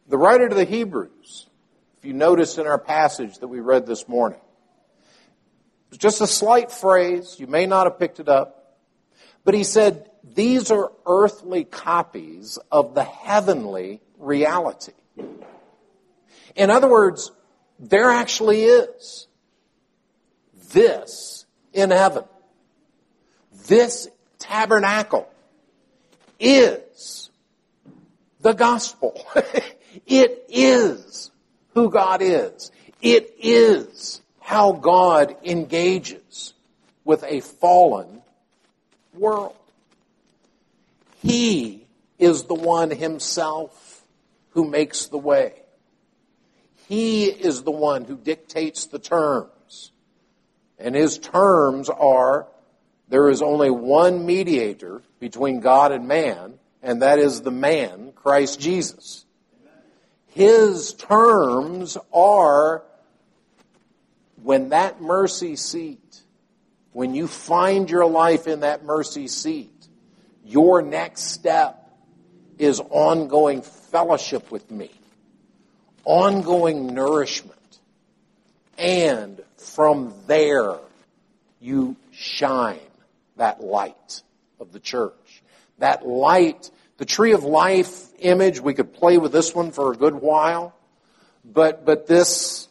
The 0.08 0.18
writer 0.18 0.48
to 0.48 0.56
the 0.56 0.66
Hebrews, 0.66 1.48
if 1.98 2.06
you 2.06 2.14
notice 2.14 2.58
in 2.58 2.68
our 2.68 2.78
passage 2.78 3.40
that 3.40 3.48
we 3.48 3.60
read 3.60 3.88
this 3.88 4.08
morning, 4.08 4.40
it's 5.90 5.98
just 5.98 6.22
a 6.22 6.28
slight 6.28 6.72
phrase. 6.72 7.38
You 7.40 7.48
may 7.48 7.66
not 7.66 7.86
have 7.88 7.98
picked 7.98 8.20
it 8.20 8.28
up. 8.28 8.63
But 9.44 9.54
he 9.54 9.64
said, 9.64 10.10
these 10.24 10.72
are 10.72 10.92
earthly 11.06 11.64
copies 11.66 12.58
of 12.72 12.96
the 12.96 13.04
heavenly 13.04 14.02
reality. 14.18 14.94
In 16.56 16.70
other 16.70 16.88
words, 16.88 17.32
there 17.80 18.10
actually 18.10 18.64
is 18.64 19.28
this 20.72 21.46
in 21.74 21.92
heaven. 21.92 22.24
This 23.68 24.08
tabernacle 24.40 25.30
is 26.40 27.30
the 28.42 28.54
gospel. 28.54 29.22
It 30.08 30.46
is 30.50 31.30
who 31.76 31.92
God 31.92 32.24
is. 32.24 32.72
It 33.00 33.36
is 33.40 34.22
how 34.40 34.72
God 34.72 35.36
engages 35.44 36.54
with 37.06 37.24
a 37.24 37.42
fallen 37.42 38.23
world. 39.14 39.56
He 41.22 41.86
is 42.20 42.44
the 42.44 42.54
one 42.54 42.92
himself 42.92 44.04
who 44.52 44.70
makes 44.70 45.08
the 45.08 45.18
way. 45.18 45.54
He 46.88 47.26
is 47.26 47.64
the 47.64 47.72
one 47.72 48.06
who 48.06 48.18
dictates 48.18 48.86
the 48.86 49.00
terms. 49.00 49.92
And 50.78 50.96
his 50.96 51.18
terms 51.18 51.90
are 51.90 52.48
there 53.08 53.30
is 53.30 53.42
only 53.42 53.70
one 53.70 54.26
mediator 54.26 55.02
between 55.20 55.60
God 55.60 55.92
and 55.92 56.08
man, 56.08 56.56
and 56.82 57.02
that 57.02 57.20
is 57.20 57.42
the 57.42 57.52
man, 57.52 58.12
Christ 58.16 58.60
Jesus. 58.60 59.26
His 60.28 60.94
terms 60.94 61.98
are 62.12 62.84
when 64.42 64.70
that 64.70 65.00
mercy 65.00 65.56
seat, 65.56 66.23
when 66.94 67.14
you 67.14 67.28
find 67.28 67.90
your 67.90 68.06
life 68.06 68.48
in 68.48 68.62
that 68.62 68.86
mercy 68.86 69.28
seat, 69.28 69.88
your 70.46 70.82
next 70.82 71.24
step 71.24 71.92
is 72.58 72.80
ongoing 72.90 73.62
fellowship 73.62 74.52
with 74.52 74.70
me, 74.72 74.92
ongoing 76.06 76.94
nourishment. 76.94 77.60
And 78.78 79.42
from 79.58 80.14
there, 80.28 80.78
you 81.60 81.96
shine 82.12 82.80
that 83.38 83.62
light 83.62 84.22
of 84.60 84.72
the 84.72 84.80
church. 84.80 85.44
That 85.80 86.08
light 86.08 86.70
the 86.98 87.06
tree 87.06 87.34
of 87.34 87.44
life 87.44 88.08
image, 88.20 88.62
we 88.62 88.74
could 88.74 88.94
play 88.94 89.18
with 89.18 89.32
this 89.32 89.54
one 89.54 89.72
for 89.72 89.92
a 89.92 89.96
good 89.96 90.16
while, 90.16 90.76
but, 91.44 91.86
but 91.86 92.08
this 92.08 92.68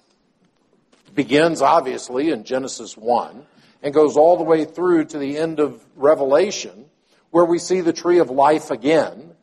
begins 1.14 1.60
obviously 1.60 2.30
in 2.30 2.44
Genesis 2.44 2.96
1 2.96 3.46
and 3.82 3.92
goes 3.92 4.16
all 4.16 4.36
the 4.36 4.44
way 4.44 4.64
through 4.64 5.06
to 5.06 5.18
the 5.18 5.36
end 5.36 5.60
of 5.60 5.84
Revelation, 5.96 6.86
where 7.30 7.44
we 7.44 7.58
see 7.58 7.80
the 7.80 7.92
tree 7.92 8.18
of 8.18 8.30
life 8.30 8.70
again, 8.70 9.34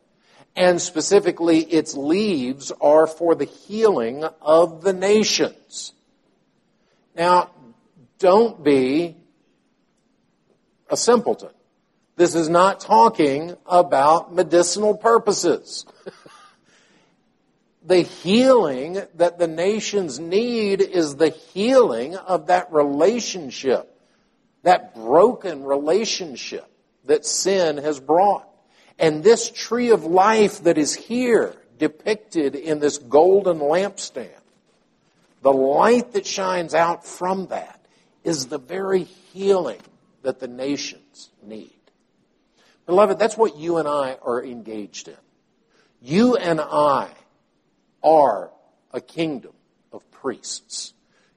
and 0.56 0.80
specifically 0.80 1.60
its 1.60 1.94
leaves 1.94 2.72
are 2.80 3.06
for 3.06 3.34
the 3.34 3.44
healing 3.44 4.24
of 4.40 4.82
the 4.82 4.92
nations. 4.92 5.92
Now, 7.14 7.50
don't 8.18 8.62
be 8.62 9.16
a 10.88 10.96
simpleton. 10.96 11.50
This 12.16 12.34
is 12.34 12.48
not 12.48 12.80
talking 12.80 13.56
about 13.64 14.34
medicinal 14.34 14.96
purposes. 14.96 15.86
the 17.82 18.02
healing 18.02 19.02
that 19.14 19.38
the 19.38 19.48
nations 19.48 20.18
need 20.18 20.82
is 20.82 21.16
the 21.16 21.30
healing 21.30 22.16
of 22.16 22.48
that 22.48 22.72
relationship, 22.72 23.99
that 24.62 24.94
broken 24.94 25.64
relationship 25.64 26.66
that 27.04 27.24
sin 27.24 27.78
has 27.78 28.00
brought. 28.00 28.46
And 28.98 29.24
this 29.24 29.50
tree 29.50 29.90
of 29.90 30.04
life 30.04 30.64
that 30.64 30.76
is 30.76 30.94
here, 30.94 31.54
depicted 31.78 32.54
in 32.54 32.78
this 32.78 32.98
golden 32.98 33.58
lampstand, 33.58 34.28
the 35.42 35.52
light 35.52 36.12
that 36.12 36.26
shines 36.26 36.74
out 36.74 37.06
from 37.06 37.46
that 37.46 37.80
is 38.22 38.46
the 38.46 38.58
very 38.58 39.04
healing 39.04 39.80
that 40.22 40.38
the 40.38 40.48
nations 40.48 41.30
need. 41.42 41.72
Beloved, 42.86 43.18
that's 43.18 43.36
what 43.36 43.56
you 43.56 43.78
and 43.78 43.88
I 43.88 44.18
are 44.22 44.44
engaged 44.44 45.08
in. 45.08 45.16
You 46.02 46.36
and 46.36 46.60
I 46.60 47.08
are 48.02 48.50
a 48.92 49.00
kingdom 49.00 49.52
of 49.92 50.08
priests. 50.10 50.92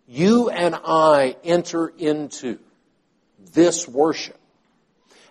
You 0.08 0.50
and 0.50 0.76
I 0.76 1.38
enter 1.44 1.88
into 1.88 2.60
this 3.54 3.88
worship. 3.88 4.40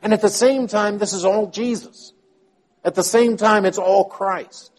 And 0.03 0.13
at 0.13 0.21
the 0.21 0.29
same 0.29 0.67
time, 0.67 0.99
this 0.99 1.13
is 1.13 1.25
all 1.25 1.49
Jesus. 1.51 2.13
At 2.85 2.95
the 2.95 3.05
same 3.05 3.37
time, 3.37 3.65
it's 3.65 3.79
all 3.79 4.07
Christ. 4.07 4.73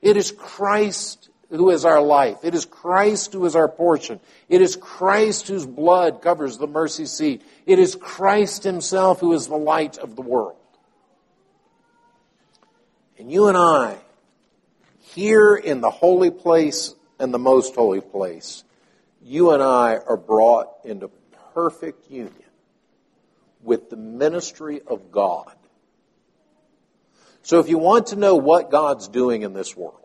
It 0.00 0.16
is 0.16 0.32
Christ 0.32 1.28
who 1.50 1.70
is 1.70 1.84
our 1.84 2.00
life. 2.00 2.38
It 2.44 2.54
is 2.54 2.64
Christ 2.64 3.32
who 3.32 3.44
is 3.44 3.56
our 3.56 3.68
portion. 3.68 4.20
It 4.48 4.62
is 4.62 4.76
Christ 4.76 5.48
whose 5.48 5.66
blood 5.66 6.22
covers 6.22 6.56
the 6.56 6.66
mercy 6.66 7.06
seat. 7.06 7.42
It 7.66 7.78
is 7.78 7.96
Christ 7.96 8.62
himself 8.64 9.20
who 9.20 9.34
is 9.34 9.48
the 9.48 9.56
light 9.56 9.98
of 9.98 10.16
the 10.16 10.22
world. 10.22 10.56
And 13.18 13.30
you 13.30 13.48
and 13.48 13.56
I, 13.56 13.98
here 15.00 15.54
in 15.54 15.82
the 15.82 15.90
holy 15.90 16.30
place 16.30 16.94
and 17.18 17.34
the 17.34 17.38
most 17.38 17.74
holy 17.74 18.00
place, 18.00 18.64
you 19.22 19.50
and 19.50 19.62
I 19.62 19.96
are 19.96 20.16
brought 20.16 20.68
into 20.84 21.10
perfect 21.52 22.10
union 22.10 22.49
with 23.62 23.90
the 23.90 23.96
ministry 23.96 24.80
of 24.86 25.10
God. 25.10 25.54
So 27.42 27.58
if 27.58 27.68
you 27.68 27.78
want 27.78 28.08
to 28.08 28.16
know 28.16 28.36
what 28.36 28.70
God's 28.70 29.08
doing 29.08 29.42
in 29.42 29.52
this 29.52 29.76
world, 29.76 29.96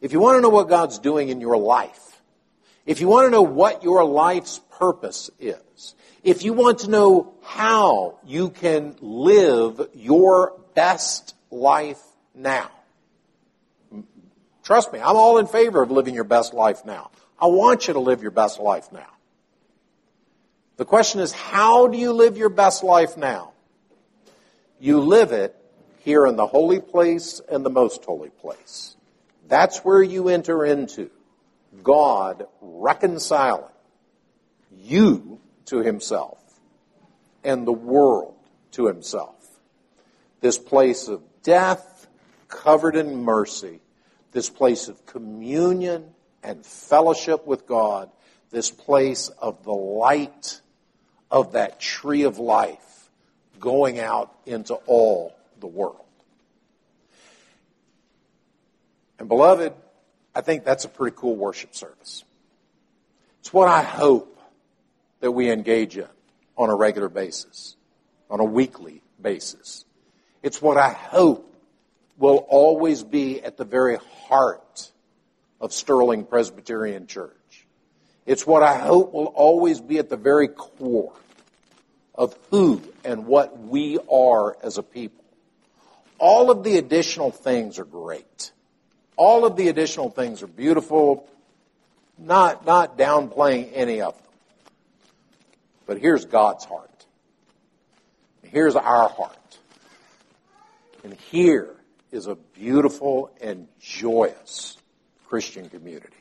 if 0.00 0.12
you 0.12 0.20
want 0.20 0.36
to 0.36 0.40
know 0.40 0.50
what 0.50 0.68
God's 0.68 0.98
doing 0.98 1.28
in 1.28 1.40
your 1.40 1.56
life, 1.56 2.20
if 2.86 3.00
you 3.00 3.08
want 3.08 3.26
to 3.26 3.30
know 3.30 3.42
what 3.42 3.82
your 3.82 4.04
life's 4.04 4.60
purpose 4.78 5.30
is, 5.38 5.94
if 6.22 6.42
you 6.42 6.52
want 6.52 6.80
to 6.80 6.90
know 6.90 7.34
how 7.42 8.18
you 8.24 8.50
can 8.50 8.96
live 9.00 9.88
your 9.94 10.58
best 10.74 11.34
life 11.50 12.02
now. 12.34 12.70
Trust 14.62 14.92
me, 14.92 14.98
I'm 14.98 15.16
all 15.16 15.38
in 15.38 15.46
favor 15.46 15.82
of 15.82 15.90
living 15.90 16.14
your 16.14 16.24
best 16.24 16.54
life 16.54 16.84
now. 16.84 17.10
I 17.38 17.46
want 17.46 17.86
you 17.88 17.94
to 17.94 18.00
live 18.00 18.22
your 18.22 18.30
best 18.30 18.58
life 18.58 18.90
now. 18.92 19.13
The 20.76 20.84
question 20.84 21.20
is, 21.20 21.32
how 21.32 21.86
do 21.86 21.96
you 21.96 22.12
live 22.12 22.36
your 22.36 22.48
best 22.48 22.82
life 22.82 23.16
now? 23.16 23.52
You 24.80 25.00
live 25.00 25.32
it 25.32 25.54
here 26.00 26.26
in 26.26 26.36
the 26.36 26.46
holy 26.46 26.80
place 26.80 27.40
and 27.50 27.64
the 27.64 27.70
most 27.70 28.04
holy 28.04 28.30
place. 28.30 28.96
That's 29.48 29.78
where 29.78 30.02
you 30.02 30.28
enter 30.28 30.64
into 30.64 31.10
God 31.82 32.46
reconciling 32.60 33.70
you 34.76 35.40
to 35.66 35.78
himself 35.78 36.38
and 37.44 37.66
the 37.66 37.72
world 37.72 38.34
to 38.72 38.86
himself. 38.86 39.36
This 40.40 40.58
place 40.58 41.08
of 41.08 41.22
death 41.42 42.06
covered 42.48 42.96
in 42.96 43.22
mercy, 43.22 43.80
this 44.32 44.50
place 44.50 44.88
of 44.88 45.06
communion 45.06 46.14
and 46.42 46.66
fellowship 46.66 47.46
with 47.46 47.66
God, 47.66 48.10
this 48.50 48.70
place 48.70 49.28
of 49.28 49.64
the 49.64 49.72
light 49.72 50.60
of 51.34 51.54
that 51.54 51.80
tree 51.80 52.22
of 52.22 52.38
life 52.38 53.10
going 53.58 53.98
out 53.98 54.32
into 54.46 54.74
all 54.86 55.34
the 55.58 55.66
world. 55.66 56.06
And 59.18 59.28
beloved, 59.28 59.72
I 60.32 60.42
think 60.42 60.64
that's 60.64 60.84
a 60.84 60.88
pretty 60.88 61.16
cool 61.18 61.34
worship 61.34 61.74
service. 61.74 62.22
It's 63.40 63.52
what 63.52 63.66
I 63.66 63.82
hope 63.82 64.38
that 65.18 65.32
we 65.32 65.50
engage 65.50 65.96
in 65.96 66.06
on 66.56 66.70
a 66.70 66.74
regular 66.76 67.08
basis, 67.08 67.74
on 68.30 68.38
a 68.38 68.44
weekly 68.44 69.02
basis. 69.20 69.84
It's 70.40 70.62
what 70.62 70.76
I 70.76 70.92
hope 70.92 71.52
will 72.16 72.46
always 72.48 73.02
be 73.02 73.42
at 73.42 73.56
the 73.56 73.64
very 73.64 73.96
heart 74.28 74.92
of 75.60 75.72
Sterling 75.72 76.26
Presbyterian 76.26 77.08
Church. 77.08 77.32
It's 78.26 78.46
what 78.46 78.62
I 78.62 78.78
hope 78.78 79.12
will 79.12 79.26
always 79.26 79.80
be 79.80 79.98
at 79.98 80.08
the 80.08 80.16
very 80.16 80.48
core 80.48 81.12
of 82.14 82.36
who 82.50 82.82
and 83.04 83.26
what 83.26 83.58
we 83.58 83.98
are 84.10 84.56
as 84.62 84.78
a 84.78 84.82
people. 84.82 85.24
All 86.18 86.50
of 86.50 86.62
the 86.62 86.78
additional 86.78 87.30
things 87.30 87.78
are 87.78 87.84
great. 87.84 88.52
All 89.16 89.44
of 89.44 89.56
the 89.56 89.68
additional 89.68 90.10
things 90.10 90.42
are 90.42 90.46
beautiful, 90.46 91.28
not, 92.18 92.64
not 92.64 92.96
downplaying 92.96 93.70
any 93.74 94.00
of 94.00 94.14
them. 94.14 94.22
But 95.86 95.98
here's 96.00 96.24
God's 96.24 96.64
heart. 96.64 97.06
Here's 98.42 98.76
our 98.76 99.08
heart. 99.08 99.58
And 101.02 101.12
here 101.12 101.74
is 102.10 102.26
a 102.26 102.36
beautiful 102.36 103.30
and 103.40 103.68
joyous 103.80 104.78
Christian 105.26 105.68
community. 105.68 106.16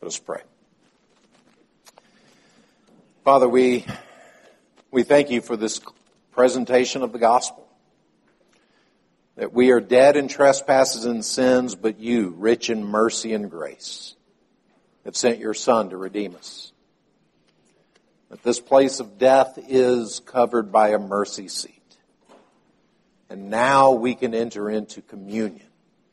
Let 0.00 0.08
us 0.08 0.18
pray. 0.18 0.40
Father, 3.24 3.48
we, 3.48 3.86
we 4.90 5.04
thank 5.04 5.30
you 5.30 5.40
for 5.40 5.56
this 5.56 5.80
presentation 6.32 7.02
of 7.02 7.12
the 7.12 7.20
gospel. 7.20 7.68
That 9.36 9.52
we 9.52 9.70
are 9.70 9.80
dead 9.80 10.16
in 10.16 10.26
trespasses 10.26 11.04
and 11.04 11.24
sins, 11.24 11.76
but 11.76 12.00
you, 12.00 12.34
rich 12.36 12.68
in 12.68 12.84
mercy 12.84 13.32
and 13.32 13.48
grace, 13.48 14.16
have 15.04 15.16
sent 15.16 15.38
your 15.38 15.54
Son 15.54 15.90
to 15.90 15.96
redeem 15.96 16.34
us. 16.34 16.72
That 18.30 18.42
this 18.42 18.58
place 18.58 18.98
of 18.98 19.18
death 19.18 19.56
is 19.68 20.18
covered 20.18 20.72
by 20.72 20.88
a 20.88 20.98
mercy 20.98 21.46
seat. 21.46 21.96
And 23.30 23.50
now 23.50 23.92
we 23.92 24.16
can 24.16 24.34
enter 24.34 24.68
into 24.68 25.00
communion, 25.00 25.68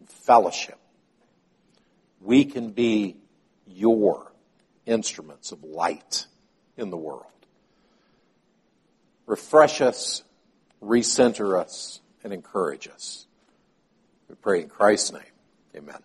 fellowship. 0.06 0.78
We 2.22 2.46
can 2.46 2.70
be 2.70 3.18
your 3.66 4.32
instruments 4.86 5.52
of 5.52 5.64
light 5.64 6.28
in 6.80 6.90
the 6.90 6.98
world. 6.98 7.26
Refresh 9.26 9.82
us, 9.82 10.24
recenter 10.82 11.60
us, 11.60 12.02
and 12.24 12.34
encourage 12.34 12.88
us. 12.88 13.28
We 14.28 14.36
pray 14.36 14.62
in 14.62 14.70
Christ's 14.70 15.14
name. 15.14 15.22
Amen. 15.76 16.00